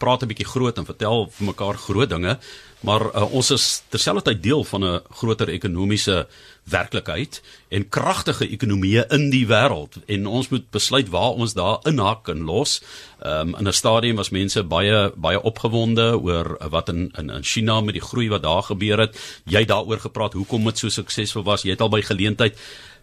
praat 0.02 0.22
'n 0.22 0.30
bietjie 0.30 0.52
groot 0.54 0.78
en 0.78 0.84
vertel 0.84 1.30
vir 1.30 1.46
mekaar 1.46 1.76
groot 1.78 2.10
dinge, 2.10 2.38
maar 2.80 3.02
uh, 3.14 3.32
ons 3.32 3.50
is 3.50 3.82
terselfdertyd 3.88 4.42
deel 4.42 4.64
van 4.64 4.84
'n 4.84 5.00
groter 5.20 5.48
ekonomiese 5.48 6.26
werklikheid 6.64 7.40
en 7.68 7.88
kragtige 7.88 8.46
ekonomieë 8.48 9.06
in 9.16 9.30
die 9.32 9.44
wêreld 9.50 9.98
en 10.06 10.26
ons 10.26 10.48
moet 10.52 10.68
besluit 10.70 11.10
waar 11.10 11.34
ons 11.34 11.54
daar 11.58 11.82
inhak 11.88 12.28
en 12.28 12.44
los. 12.46 12.80
Um, 13.24 13.54
in 13.58 13.68
'n 13.68 13.72
stadium 13.72 14.16
was 14.16 14.30
mense 14.30 14.62
baie 14.62 15.12
baie 15.16 15.42
opgewonde 15.42 16.20
oor 16.20 16.56
wat 16.70 16.88
in 16.88 17.10
in 17.18 17.30
in 17.30 17.42
China 17.42 17.80
met 17.80 17.94
die 17.94 18.08
groei 18.08 18.28
wat 18.28 18.42
daar 18.42 18.62
gebeur 18.62 18.98
het. 18.98 19.18
Jy 19.44 19.64
daaroor 19.64 20.00
gepraat 20.00 20.32
hoekom 20.32 20.64
dit 20.64 20.78
so 20.78 20.88
suksesvol 20.88 21.42
was. 21.42 21.62
Jy 21.62 21.70
het 21.70 21.80
al 21.80 21.88
by 21.88 22.02
geleentheid 22.02 22.56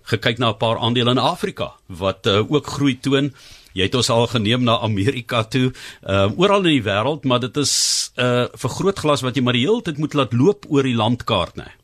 gekyk 0.03 0.37
na 0.37 0.49
'n 0.49 0.57
paar 0.57 0.77
aandele 0.79 1.11
in 1.11 1.17
Afrika 1.17 1.73
wat 1.85 2.25
uh, 2.25 2.51
ook 2.51 2.67
groei 2.67 2.99
toon. 2.99 3.33
Jy 3.73 3.83
het 3.83 3.95
ons 3.95 4.09
al 4.09 4.27
geneem 4.27 4.63
na 4.63 4.79
Amerika 4.79 5.43
toe, 5.43 5.71
ehm 6.03 6.31
uh, 6.31 6.39
oral 6.39 6.65
in 6.65 6.81
die 6.81 6.83
wêreld, 6.83 7.23
maar 7.23 7.39
dit 7.39 7.57
is 7.57 8.11
'n 8.15 8.21
uh, 8.21 8.45
vergrootglas 8.53 9.21
wat 9.21 9.35
jy 9.35 9.43
maar 9.43 9.53
die 9.53 9.67
hele 9.67 9.81
tyd 9.81 9.97
moet 9.97 10.13
laat 10.13 10.33
loop 10.33 10.65
oor 10.69 10.83
die 10.83 10.95
landkaart, 10.95 11.55
né? 11.55 11.78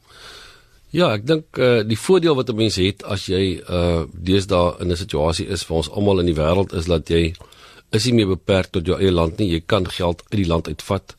Ja, 0.95 1.09
ek 1.11 1.25
dink 1.27 1.57
uh, 1.59 1.81
die 1.83 1.97
voordeel 1.99 2.37
wat 2.37 2.49
'n 2.49 2.55
mens 2.55 2.77
het 2.79 3.03
as 3.03 3.25
jy 3.27 3.59
uh 3.59 4.03
deesdae 4.27 4.79
in 4.79 4.91
'n 4.91 4.95
situasie 4.95 5.47
is 5.47 5.67
waar 5.67 5.81
ons 5.83 5.89
almal 5.89 6.21
in 6.23 6.29
die 6.31 6.39
wêreld 6.39 6.71
is 6.73 6.85
dat 6.85 7.09
jy 7.09 7.35
is 7.91 8.05
nie 8.05 8.13
meer 8.13 8.27
beperk 8.27 8.71
tot 8.71 8.85
jou 8.87 8.95
eie 8.99 9.11
land 9.11 9.37
nie. 9.37 9.49
Jy 9.51 9.61
kan 9.65 9.83
geld 9.89 10.23
uit 10.31 10.39
die 10.39 10.47
land 10.47 10.67
uitvat. 10.67 11.15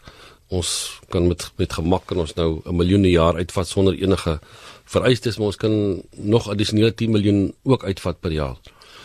Ons 0.48 1.00
kan 1.10 1.28
met 1.28 1.52
met 1.58 1.72
gemak 1.72 2.10
ons 2.10 2.34
nou 2.34 2.62
'n 2.64 2.76
miljoen 2.76 3.04
jaar 3.04 3.34
uitvat 3.34 3.68
sonder 3.68 3.94
enige 3.94 4.40
vereistes, 4.84 5.36
maar 5.36 5.46
ons 5.46 5.56
kan 5.56 6.02
nog 6.16 6.48
addisionele 6.48 6.94
10 6.94 7.10
miljoen 7.10 7.54
ook 7.64 7.84
uitvat 7.84 8.20
per 8.20 8.32
jaar. 8.32 8.56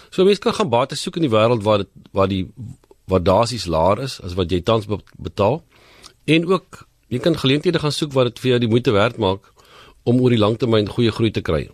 So 0.09 0.23
mense 0.23 0.39
kan 0.39 0.53
gaan 0.53 0.69
bates 0.69 1.01
soek 1.01 1.15
in 1.15 1.27
die 1.27 1.35
wêreld 1.37 1.63
waar 1.63 1.77
dit 1.77 1.91
waar 2.11 2.27
die 2.27 2.47
waardasies 3.07 3.65
laer 3.65 3.99
is 3.99 4.21
as 4.21 4.33
wat 4.33 4.51
jy 4.51 4.61
tans 4.61 4.85
betaal. 5.17 5.63
En 6.25 6.45
ook 6.45 6.87
jy 7.07 7.19
kan 7.19 7.37
geleenthede 7.37 7.79
gaan 7.79 7.91
soek 7.91 8.13
waar 8.13 8.25
dit 8.25 8.39
vir 8.39 8.49
jou 8.49 8.59
die 8.59 8.69
moeite 8.69 8.91
werd 8.91 9.17
maak 9.17 9.51
om 10.03 10.21
oor 10.21 10.33
die 10.33 10.41
langtermyn 10.41 10.89
goeie 10.89 11.11
groei 11.11 11.31
te 11.31 11.43
kry. 11.45 11.67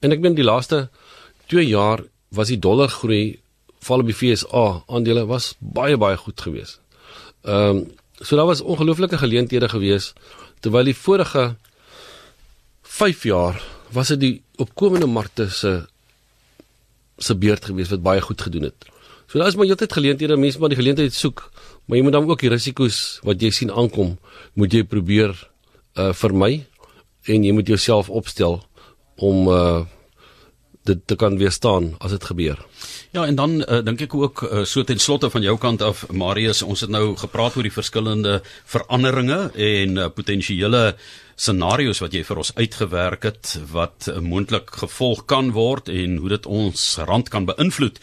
En 0.00 0.12
ek 0.14 0.22
meen 0.22 0.36
die 0.38 0.46
laaste 0.46 0.88
2 1.52 1.66
jaar 1.68 2.04
was 2.34 2.50
die 2.52 2.58
dollar 2.58 2.90
groei 2.92 3.40
val 3.84 4.02
op 4.02 4.08
die 4.08 4.16
FSA 4.16 4.64
aandele 4.88 5.26
was 5.28 5.52
baie 5.58 5.96
baie 6.00 6.16
goed 6.16 6.40
geweest. 6.40 6.80
Ehm 7.44 7.76
um, 7.76 7.84
so 8.14 8.36
daar 8.36 8.46
was 8.46 8.60
ongelooflike 8.62 9.18
geleenthede 9.18 9.68
geweest 9.68 10.14
terwyl 10.62 10.86
die 10.86 10.94
vorige 10.94 11.56
5 12.82 13.24
jaar 13.26 13.58
was 13.92 14.12
dit 14.14 14.20
die 14.20 14.42
opkomende 14.56 15.06
markte 15.06 15.48
se 15.50 15.72
se 17.18 17.34
beurt 17.34 17.64
gewees 17.64 17.90
wat 17.90 18.02
baie 18.02 18.20
goed 18.20 18.40
gedoen 18.40 18.62
het. 18.70 18.86
So 19.26 19.38
daar 19.38 19.48
is 19.48 19.56
maar 19.56 19.66
heeltyd 19.66 19.92
geleenthede, 19.92 20.36
mense 20.36 20.58
maar 20.58 20.68
die 20.68 20.78
geleentheid 20.78 21.14
soek, 21.14 21.50
maar 21.84 21.98
jy 21.98 22.04
moet 22.04 22.12
dan 22.12 22.28
ook 22.30 22.40
die 22.40 22.52
risiko's 22.52 23.18
wat 23.26 23.42
jy 23.42 23.50
sien 23.50 23.72
aankom, 23.72 24.16
moet 24.54 24.72
jy 24.72 24.84
probeer 24.84 25.34
uh 25.98 26.12
vermy 26.14 26.64
en 27.26 27.44
jy 27.44 27.52
moet 27.52 27.68
jouself 27.68 28.10
opstel 28.10 28.62
om 29.16 29.48
uh 29.48 29.84
dit 30.84 31.00
te 31.08 31.16
kan 31.16 31.38
weerstaan 31.40 31.94
as 32.04 32.12
dit 32.12 32.24
gebeur. 32.28 32.58
Ja, 33.16 33.24
en 33.24 33.38
dan 33.38 33.56
uh, 33.62 33.80
dink 33.86 34.02
ek 34.04 34.14
ook 34.14 34.42
uh, 34.44 34.64
so 34.68 34.84
ten 34.84 35.00
slotte 35.00 35.30
van 35.32 35.44
jou 35.44 35.54
kant 35.60 35.82
af 35.82 36.04
Marius, 36.12 36.60
ons 36.62 36.82
het 36.84 36.92
nou 36.92 37.14
gepraat 37.16 37.56
oor 37.56 37.64
die 37.64 37.72
verskillende 37.72 38.40
veranderinge 38.68 39.38
en 39.54 39.96
uh, 39.96 40.10
potensiële 40.12 40.82
scenario's 41.40 42.02
wat 42.04 42.12
jy 42.14 42.20
vir 42.28 42.42
ons 42.42 42.52
uitgewerk 42.58 43.24
het 43.30 43.54
wat 43.72 44.10
uh, 44.12 44.20
moontlik 44.20 44.74
gevolg 44.82 45.24
kan 45.30 45.54
word 45.56 45.88
en 45.88 46.20
hoe 46.20 46.34
dit 46.36 46.46
ons 46.46 46.84
rand 47.08 47.32
kan 47.32 47.48
beïnvloed. 47.48 47.96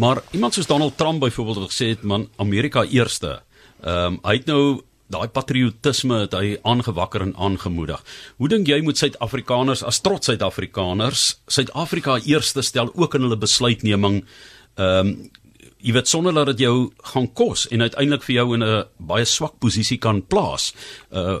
Maar 0.00 0.22
iemand 0.32 0.56
soos 0.56 0.70
Donald 0.70 0.96
Trump 0.96 1.20
byvoorbeeld 1.20 1.66
het 1.66 1.74
gesê 1.76 1.92
het 1.92 2.08
man 2.08 2.30
Amerika 2.40 2.88
eerste. 2.88 3.42
Ehm 3.84 4.16
um, 4.16 4.18
hy 4.24 4.38
het 4.40 4.48
nou 4.48 4.80
daai 5.12 5.28
patriotisme 5.28 6.24
het 6.24 6.32
hy 6.32 6.56
aangewakker 6.64 7.22
en 7.22 7.34
aangemoedig. 7.36 8.00
Hoe 8.40 8.48
dink 8.48 8.68
jy 8.68 8.80
moet 8.82 8.98
Suid-Afrikaners 8.98 9.84
as 9.84 10.00
trots 10.00 10.30
Suid-Afrikaners 10.30 11.24
Suid-Afrika 11.46 12.18
eerste 12.24 12.62
stel 12.62 12.92
ook 12.94 13.14
in 13.14 13.26
hulle 13.28 13.40
besluitneming 13.40 14.22
ehm 14.74 15.06
um, 15.06 15.16
jy 15.84 15.92
weet 15.92 16.08
sonder 16.08 16.32
dat 16.32 16.46
dit 16.54 16.62
jou 16.64 16.76
gaan 17.12 17.26
kos 17.36 17.66
en 17.68 17.84
uiteindelik 17.84 18.22
vir 18.24 18.34
jou 18.34 18.54
in 18.54 18.62
'n 18.64 18.84
baie 18.96 19.24
swak 19.24 19.58
posisie 19.60 19.98
kan 19.98 20.22
plaas. 20.22 20.72
Uh 21.12 21.40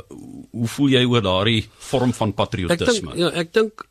hoe 0.52 0.68
voel 0.68 0.88
jy 0.88 1.04
oor 1.04 1.22
daardie 1.22 1.64
vorm 1.78 2.12
van 2.12 2.34
patriotisme? 2.34 3.10
Ek 3.10 3.16
dink 3.16 3.18
ja, 3.18 3.30
ek 3.40 3.52
dink 3.52 3.86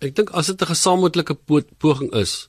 ek 0.00 0.14
dink 0.14 0.30
as 0.30 0.46
dit 0.46 0.62
'n 0.62 0.72
gesamentlike 0.74 1.34
poging 1.78 2.12
is 2.14 2.48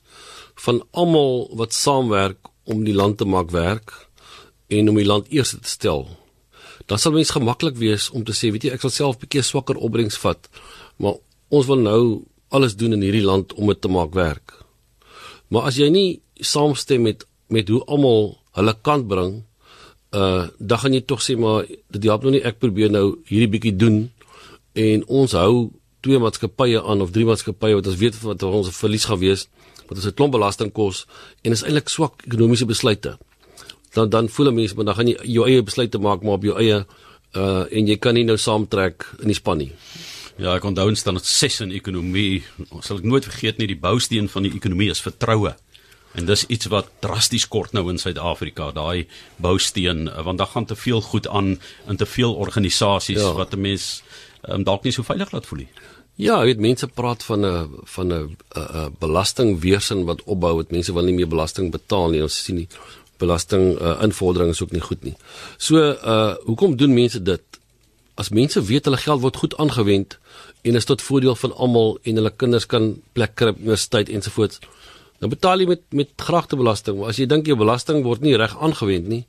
van 0.54 0.82
almal 0.92 1.50
wat 1.56 1.72
saamwerk 1.72 2.38
om 2.64 2.84
die 2.84 2.94
land 2.94 3.18
te 3.18 3.24
maak 3.24 3.50
werk 3.50 4.08
en 4.68 4.88
om 4.88 4.96
die 4.96 5.06
land 5.06 5.26
eers 5.28 5.50
te 5.50 5.68
stel. 5.68 6.21
Dan 6.92 7.00
sal 7.00 7.14
mens 7.16 7.30
gemaklik 7.32 7.78
wees 7.80 8.10
om 8.12 8.20
te 8.20 8.34
sê, 8.36 8.50
weet 8.52 8.66
jy, 8.66 8.70
ek 8.76 8.82
sal 8.84 8.92
self 8.92 9.14
'n 9.16 9.24
bietjie 9.24 9.42
swakker 9.48 9.78
opbrengs 9.80 10.18
vat, 10.20 10.48
maar 11.00 11.14
ons 11.48 11.66
wil 11.66 11.80
nou 11.80 12.02
alles 12.52 12.76
doen 12.76 12.92
in 12.92 13.00
hierdie 13.00 13.24
land 13.24 13.54
om 13.56 13.72
dit 13.72 13.80
te 13.80 13.88
maak 13.88 14.12
werk. 14.12 14.52
Maar 15.48 15.72
as 15.72 15.78
jy 15.80 15.88
nie 15.88 16.20
saamstem 16.36 17.02
met 17.02 17.24
met 17.48 17.68
hoe 17.68 17.80
almal 17.84 18.36
hulle 18.56 18.74
kant 18.82 19.08
bring, 19.08 19.32
uh 20.12 20.48
dan 20.58 20.78
gaan 20.78 20.92
jy 20.92 21.00
tog 21.00 21.24
sê 21.24 21.36
maar 21.36 21.64
dit 21.64 22.04
help 22.04 22.22
nou 22.22 22.32
nie 22.36 22.44
ek 22.44 22.60
probeer 22.60 22.90
nou 22.90 23.16
hierdie 23.24 23.48
bietjie 23.48 23.76
doen 23.76 24.10
en 24.76 25.04
ons 25.08 25.32
hou 25.32 25.72
twee 26.04 26.18
maatskappye 26.18 26.76
aan 26.76 27.00
of 27.00 27.10
drie 27.10 27.24
maatskappye 27.24 27.74
wat 27.74 27.86
ons 27.86 27.96
weet 27.96 28.20
wat 28.20 28.42
ons 28.42 28.68
verlies 28.68 29.08
gaan 29.08 29.20
wees 29.20 29.48
wat 29.88 29.96
ons 29.96 30.06
'n 30.06 30.16
klomp 30.16 30.32
belasting 30.32 30.72
kos 30.72 31.06
en 31.42 31.52
is 31.52 31.64
eintlik 31.64 31.88
swak 31.88 32.20
ekonomiese 32.26 32.66
besluite. 32.66 33.16
Dan 33.94 34.10
dan 34.10 34.28
voel 34.28 34.52
mense 34.52 34.74
maar 34.74 34.84
dan 34.84 34.94
gaan 34.94 35.08
jy 35.08 35.16
jou 35.36 35.48
eie 35.48 35.62
besluite 35.62 35.98
maak 35.98 36.22
maar 36.22 36.40
op 36.40 36.44
jou 36.44 36.56
eie 36.58 36.84
uh 37.32 37.64
en 37.70 37.86
jy 37.86 37.96
kan 37.96 38.14
nie 38.14 38.24
nou 38.24 38.36
saamtrek 38.36 39.06
in 39.20 39.28
die 39.32 39.34
span 39.36 39.58
nie. 39.58 39.72
Ja, 40.36 40.56
ek 40.56 40.64
onthou 40.64 40.88
instaan 40.88 41.14
dat 41.14 41.26
ses 41.28 41.60
in 41.60 41.72
ekonomie, 41.72 42.42
sal 42.80 42.98
ek 42.98 43.04
nooit 43.04 43.24
vergeet 43.24 43.58
nie, 43.58 43.66
die 43.66 43.78
bousteen 43.78 44.28
van 44.28 44.42
die 44.42 44.54
ekonomie 44.56 44.90
is 44.90 45.00
vertroue 45.00 45.54
En 46.12 46.28
dis 46.28 46.44
iets 46.52 46.68
wat 46.72 46.90
drasties 47.00 47.46
kort 47.48 47.72
nou 47.72 47.86
in 47.90 48.00
Suid-Afrika, 48.00 48.68
daai 48.76 49.06
bousteen, 49.40 50.10
want 50.24 50.38
daar 50.38 50.50
gaan 50.52 50.68
te 50.68 50.76
veel 50.76 51.00
goed 51.00 51.28
aan 51.28 51.56
in 51.88 51.96
te 51.96 52.06
veel 52.06 52.34
organisasies 52.34 53.20
ja. 53.20 53.32
wat 53.32 53.54
'n 53.54 53.60
mens 53.60 54.02
um, 54.48 54.64
dalk 54.64 54.84
nie 54.84 54.92
so 54.92 55.02
veilig 55.02 55.32
laat 55.32 55.46
voel 55.46 55.64
nie. 55.64 55.68
Ja, 56.16 56.38
jy 56.40 56.44
weet 56.44 56.60
mense 56.60 56.86
praat 56.86 57.22
van 57.24 57.46
'n 57.46 57.68
van 57.84 58.12
'n 58.12 58.36
'n 58.56 58.96
belastingweerstand 58.98 60.04
wat 60.04 60.22
opbou, 60.24 60.56
dat 60.56 60.70
mense 60.70 60.92
wil 60.92 61.04
nie 61.04 61.14
meer 61.14 61.28
belasting 61.28 61.70
betaal 61.70 62.10
nie. 62.10 62.22
Ons 62.22 62.44
sien 62.44 62.56
nie 62.56 62.68
belasting 63.22 63.72
uh, 63.78 63.96
invordering 64.04 64.52
is 64.52 64.62
ook 64.62 64.74
nie 64.74 64.82
goed 64.84 65.06
nie. 65.06 65.14
So, 65.56 65.78
uh 65.78 66.34
hoekom 66.48 66.76
doen 66.80 66.94
mense 66.96 67.22
dit? 67.22 67.60
As 68.20 68.28
mense 68.34 68.60
weet 68.68 68.88
hulle 68.88 69.00
geld 69.00 69.22
word 69.24 69.40
goed 69.40 69.56
aangewend 69.62 70.18
en 70.62 70.78
is 70.78 70.86
tot 70.88 71.02
voordeel 71.02 71.38
van 71.38 71.54
almal 71.64 71.96
en 72.02 72.20
hulle 72.20 72.32
kinders 72.42 72.66
kan 72.70 72.92
plek 73.16 73.34
kry 73.40 73.54
op 73.54 73.62
universiteit 73.62 74.10
ensovoorts, 74.12 74.60
dan 75.22 75.32
betaal 75.32 75.62
jy 75.62 75.68
met 75.70 75.82
met 76.02 76.12
gragtebelasting. 76.28 76.98
Maar 76.98 77.14
as 77.14 77.22
jy 77.22 77.26
dink 77.30 77.48
jou 77.50 77.56
belasting 77.58 78.02
word 78.06 78.22
nie 78.26 78.36
reg 78.38 78.54
aangewend 78.58 79.08
nie, 79.10 79.24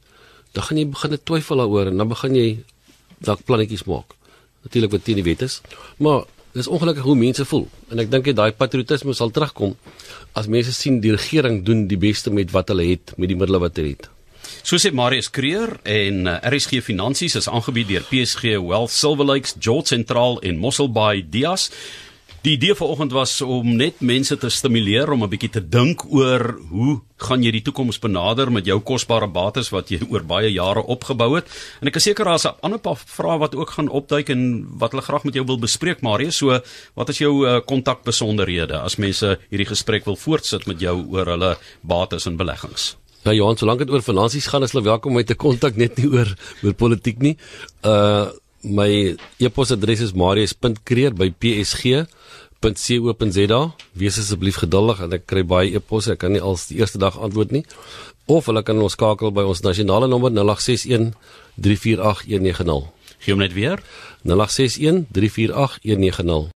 dan 0.53 0.67
gaan 0.67 0.81
jy 0.81 0.85
begin 0.89 1.17
twyfel 1.17 1.63
daaroor 1.63 1.89
en 1.91 2.01
dan 2.01 2.09
begin 2.11 2.37
jy 2.37 2.47
dalk 3.25 3.45
plannetjies 3.47 3.85
maak. 3.89 4.17
Natuurlik 4.65 4.93
wat 4.95 5.03
teen 5.05 5.19
die 5.19 5.25
wet 5.25 5.41
is, 5.45 5.61
maar 5.97 6.25
dis 6.53 6.69
ongelukkig 6.69 7.05
hoe 7.05 7.15
mense 7.17 7.45
voel 7.49 7.67
en 7.91 8.01
ek 8.03 8.11
dink 8.13 8.29
daai 8.37 8.51
patriotisme 8.57 9.15
sal 9.17 9.33
terugkom 9.33 9.73
as 10.37 10.49
mense 10.49 10.73
sien 10.73 10.99
die 11.01 11.13
regering 11.15 11.63
doen 11.65 11.87
die 11.89 11.99
beste 11.99 12.33
met 12.33 12.53
wat 12.53 12.69
hulle 12.73 12.85
het 12.93 13.15
met 13.17 13.31
die 13.31 13.37
middele 13.37 13.61
wat 13.63 13.77
hulle 13.77 13.95
het. 13.95 14.09
So 14.63 14.79
sê 14.79 14.93
Marius 14.95 15.29
Kreer 15.33 15.77
en 15.83 16.27
uh, 16.29 16.37
RSG 16.47 16.81
Finansies 16.85 17.35
is 17.39 17.49
aangebied 17.49 17.89
deur 17.89 18.05
PSG 18.07 18.55
Wealth 18.61 18.93
Silver 18.93 19.27
Lakes, 19.27 19.55
George 19.59 19.91
Central 19.91 20.39
en 20.41 20.61
Mossel 20.61 20.91
Bay 20.91 21.23
Dias. 21.23 21.69
Die 22.43 22.57
idee 22.57 22.75
vanoggend 22.75 23.13
was 23.15 23.37
om 23.41 23.69
net 23.79 24.01
mense 24.03 24.35
te 24.35 24.49
stimuleer 24.51 25.07
om 25.13 25.21
'n 25.23 25.29
bietjie 25.31 25.49
te 25.49 25.61
dink 25.63 26.03
oor 26.11 26.59
hoe 26.69 26.99
gaan 27.15 27.43
jy 27.43 27.51
die 27.51 27.61
toekoms 27.61 27.99
benader 27.99 28.51
met 28.51 28.65
jou 28.65 28.79
kosbare 28.79 29.27
bates 29.27 29.69
wat 29.71 29.87
jy 29.89 29.99
oor 30.09 30.23
baie 30.27 30.51
jare 30.51 30.83
opgebou 30.83 31.35
het. 31.35 31.45
En 31.79 31.87
ek 31.87 31.95
is 31.95 32.03
seker 32.03 32.25
daar's 32.25 32.45
'n 32.45 32.59
ander 32.61 32.79
paar 32.79 32.97
vrae 32.97 33.39
wat 33.39 33.55
ook 33.55 33.69
gaan 33.69 33.87
opduik 33.87 34.29
en 34.29 34.67
wat 34.77 34.91
hulle 34.91 35.03
graag 35.03 35.23
met 35.23 35.33
jou 35.33 35.45
wil 35.45 35.57
bespreek, 35.57 36.01
Marie. 36.01 36.31
So, 36.31 36.59
wat 36.95 37.09
is 37.09 37.17
jou 37.17 37.61
kontak 37.61 37.99
uh, 37.99 38.03
besonderhede 38.03 38.77
as 38.77 38.97
mense 38.97 39.39
hierdie 39.49 39.69
gesprek 39.69 40.05
wil 40.05 40.15
voortsit 40.15 40.67
met 40.67 40.79
jou 40.79 41.05
oor 41.11 41.25
hulle 41.25 41.57
bates 41.81 42.25
en 42.25 42.35
beleggings? 42.35 42.97
Ja 43.23 43.31
Johan, 43.31 43.57
solank 43.57 43.79
dit 43.79 43.89
oor 43.89 44.01
finansies 44.01 44.47
gaan, 44.47 44.63
is 44.63 44.71
hulle 44.71 44.83
welkom 44.83 45.11
om 45.11 45.15
my 45.15 45.23
te 45.23 45.35
kontak 45.35 45.77
net 45.77 45.97
nie 45.97 46.11
oor 46.11 46.35
oor 46.63 46.73
politiek 46.73 47.19
nie. 47.19 47.37
Uh 47.83 48.27
my 48.63 49.17
e-posadres 49.39 49.99
is 49.99 50.13
marius.kreer@psg.co.za. 52.63 53.75
Wees 53.93 54.17
asseblief 54.17 54.55
geduldig 54.63 55.01
en 55.03 55.13
ek 55.13 55.25
kry 55.27 55.43
baie 55.43 55.75
e-posse. 55.75 56.13
Ek 56.13 56.19
kan 56.23 56.31
nie 56.31 56.41
als 56.41 56.67
die 56.67 56.79
eerste 56.79 56.97
dag 56.97 57.19
antwoord 57.19 57.51
nie. 57.51 57.65
Of 58.25 58.47
hulle 58.47 58.63
kan 58.63 58.79
ons 58.79 58.95
skakel 58.95 59.31
by 59.35 59.43
ons 59.43 59.61
nasionale 59.61 60.07
nommer 60.07 60.31
0861 60.31 61.13
348 61.59 62.25
190. 62.31 62.89
Gee 63.19 63.33
hom 63.33 63.43
net 63.43 63.53
weer. 63.53 63.79
0861 64.23 65.05
348 65.11 65.79
190. 65.83 66.51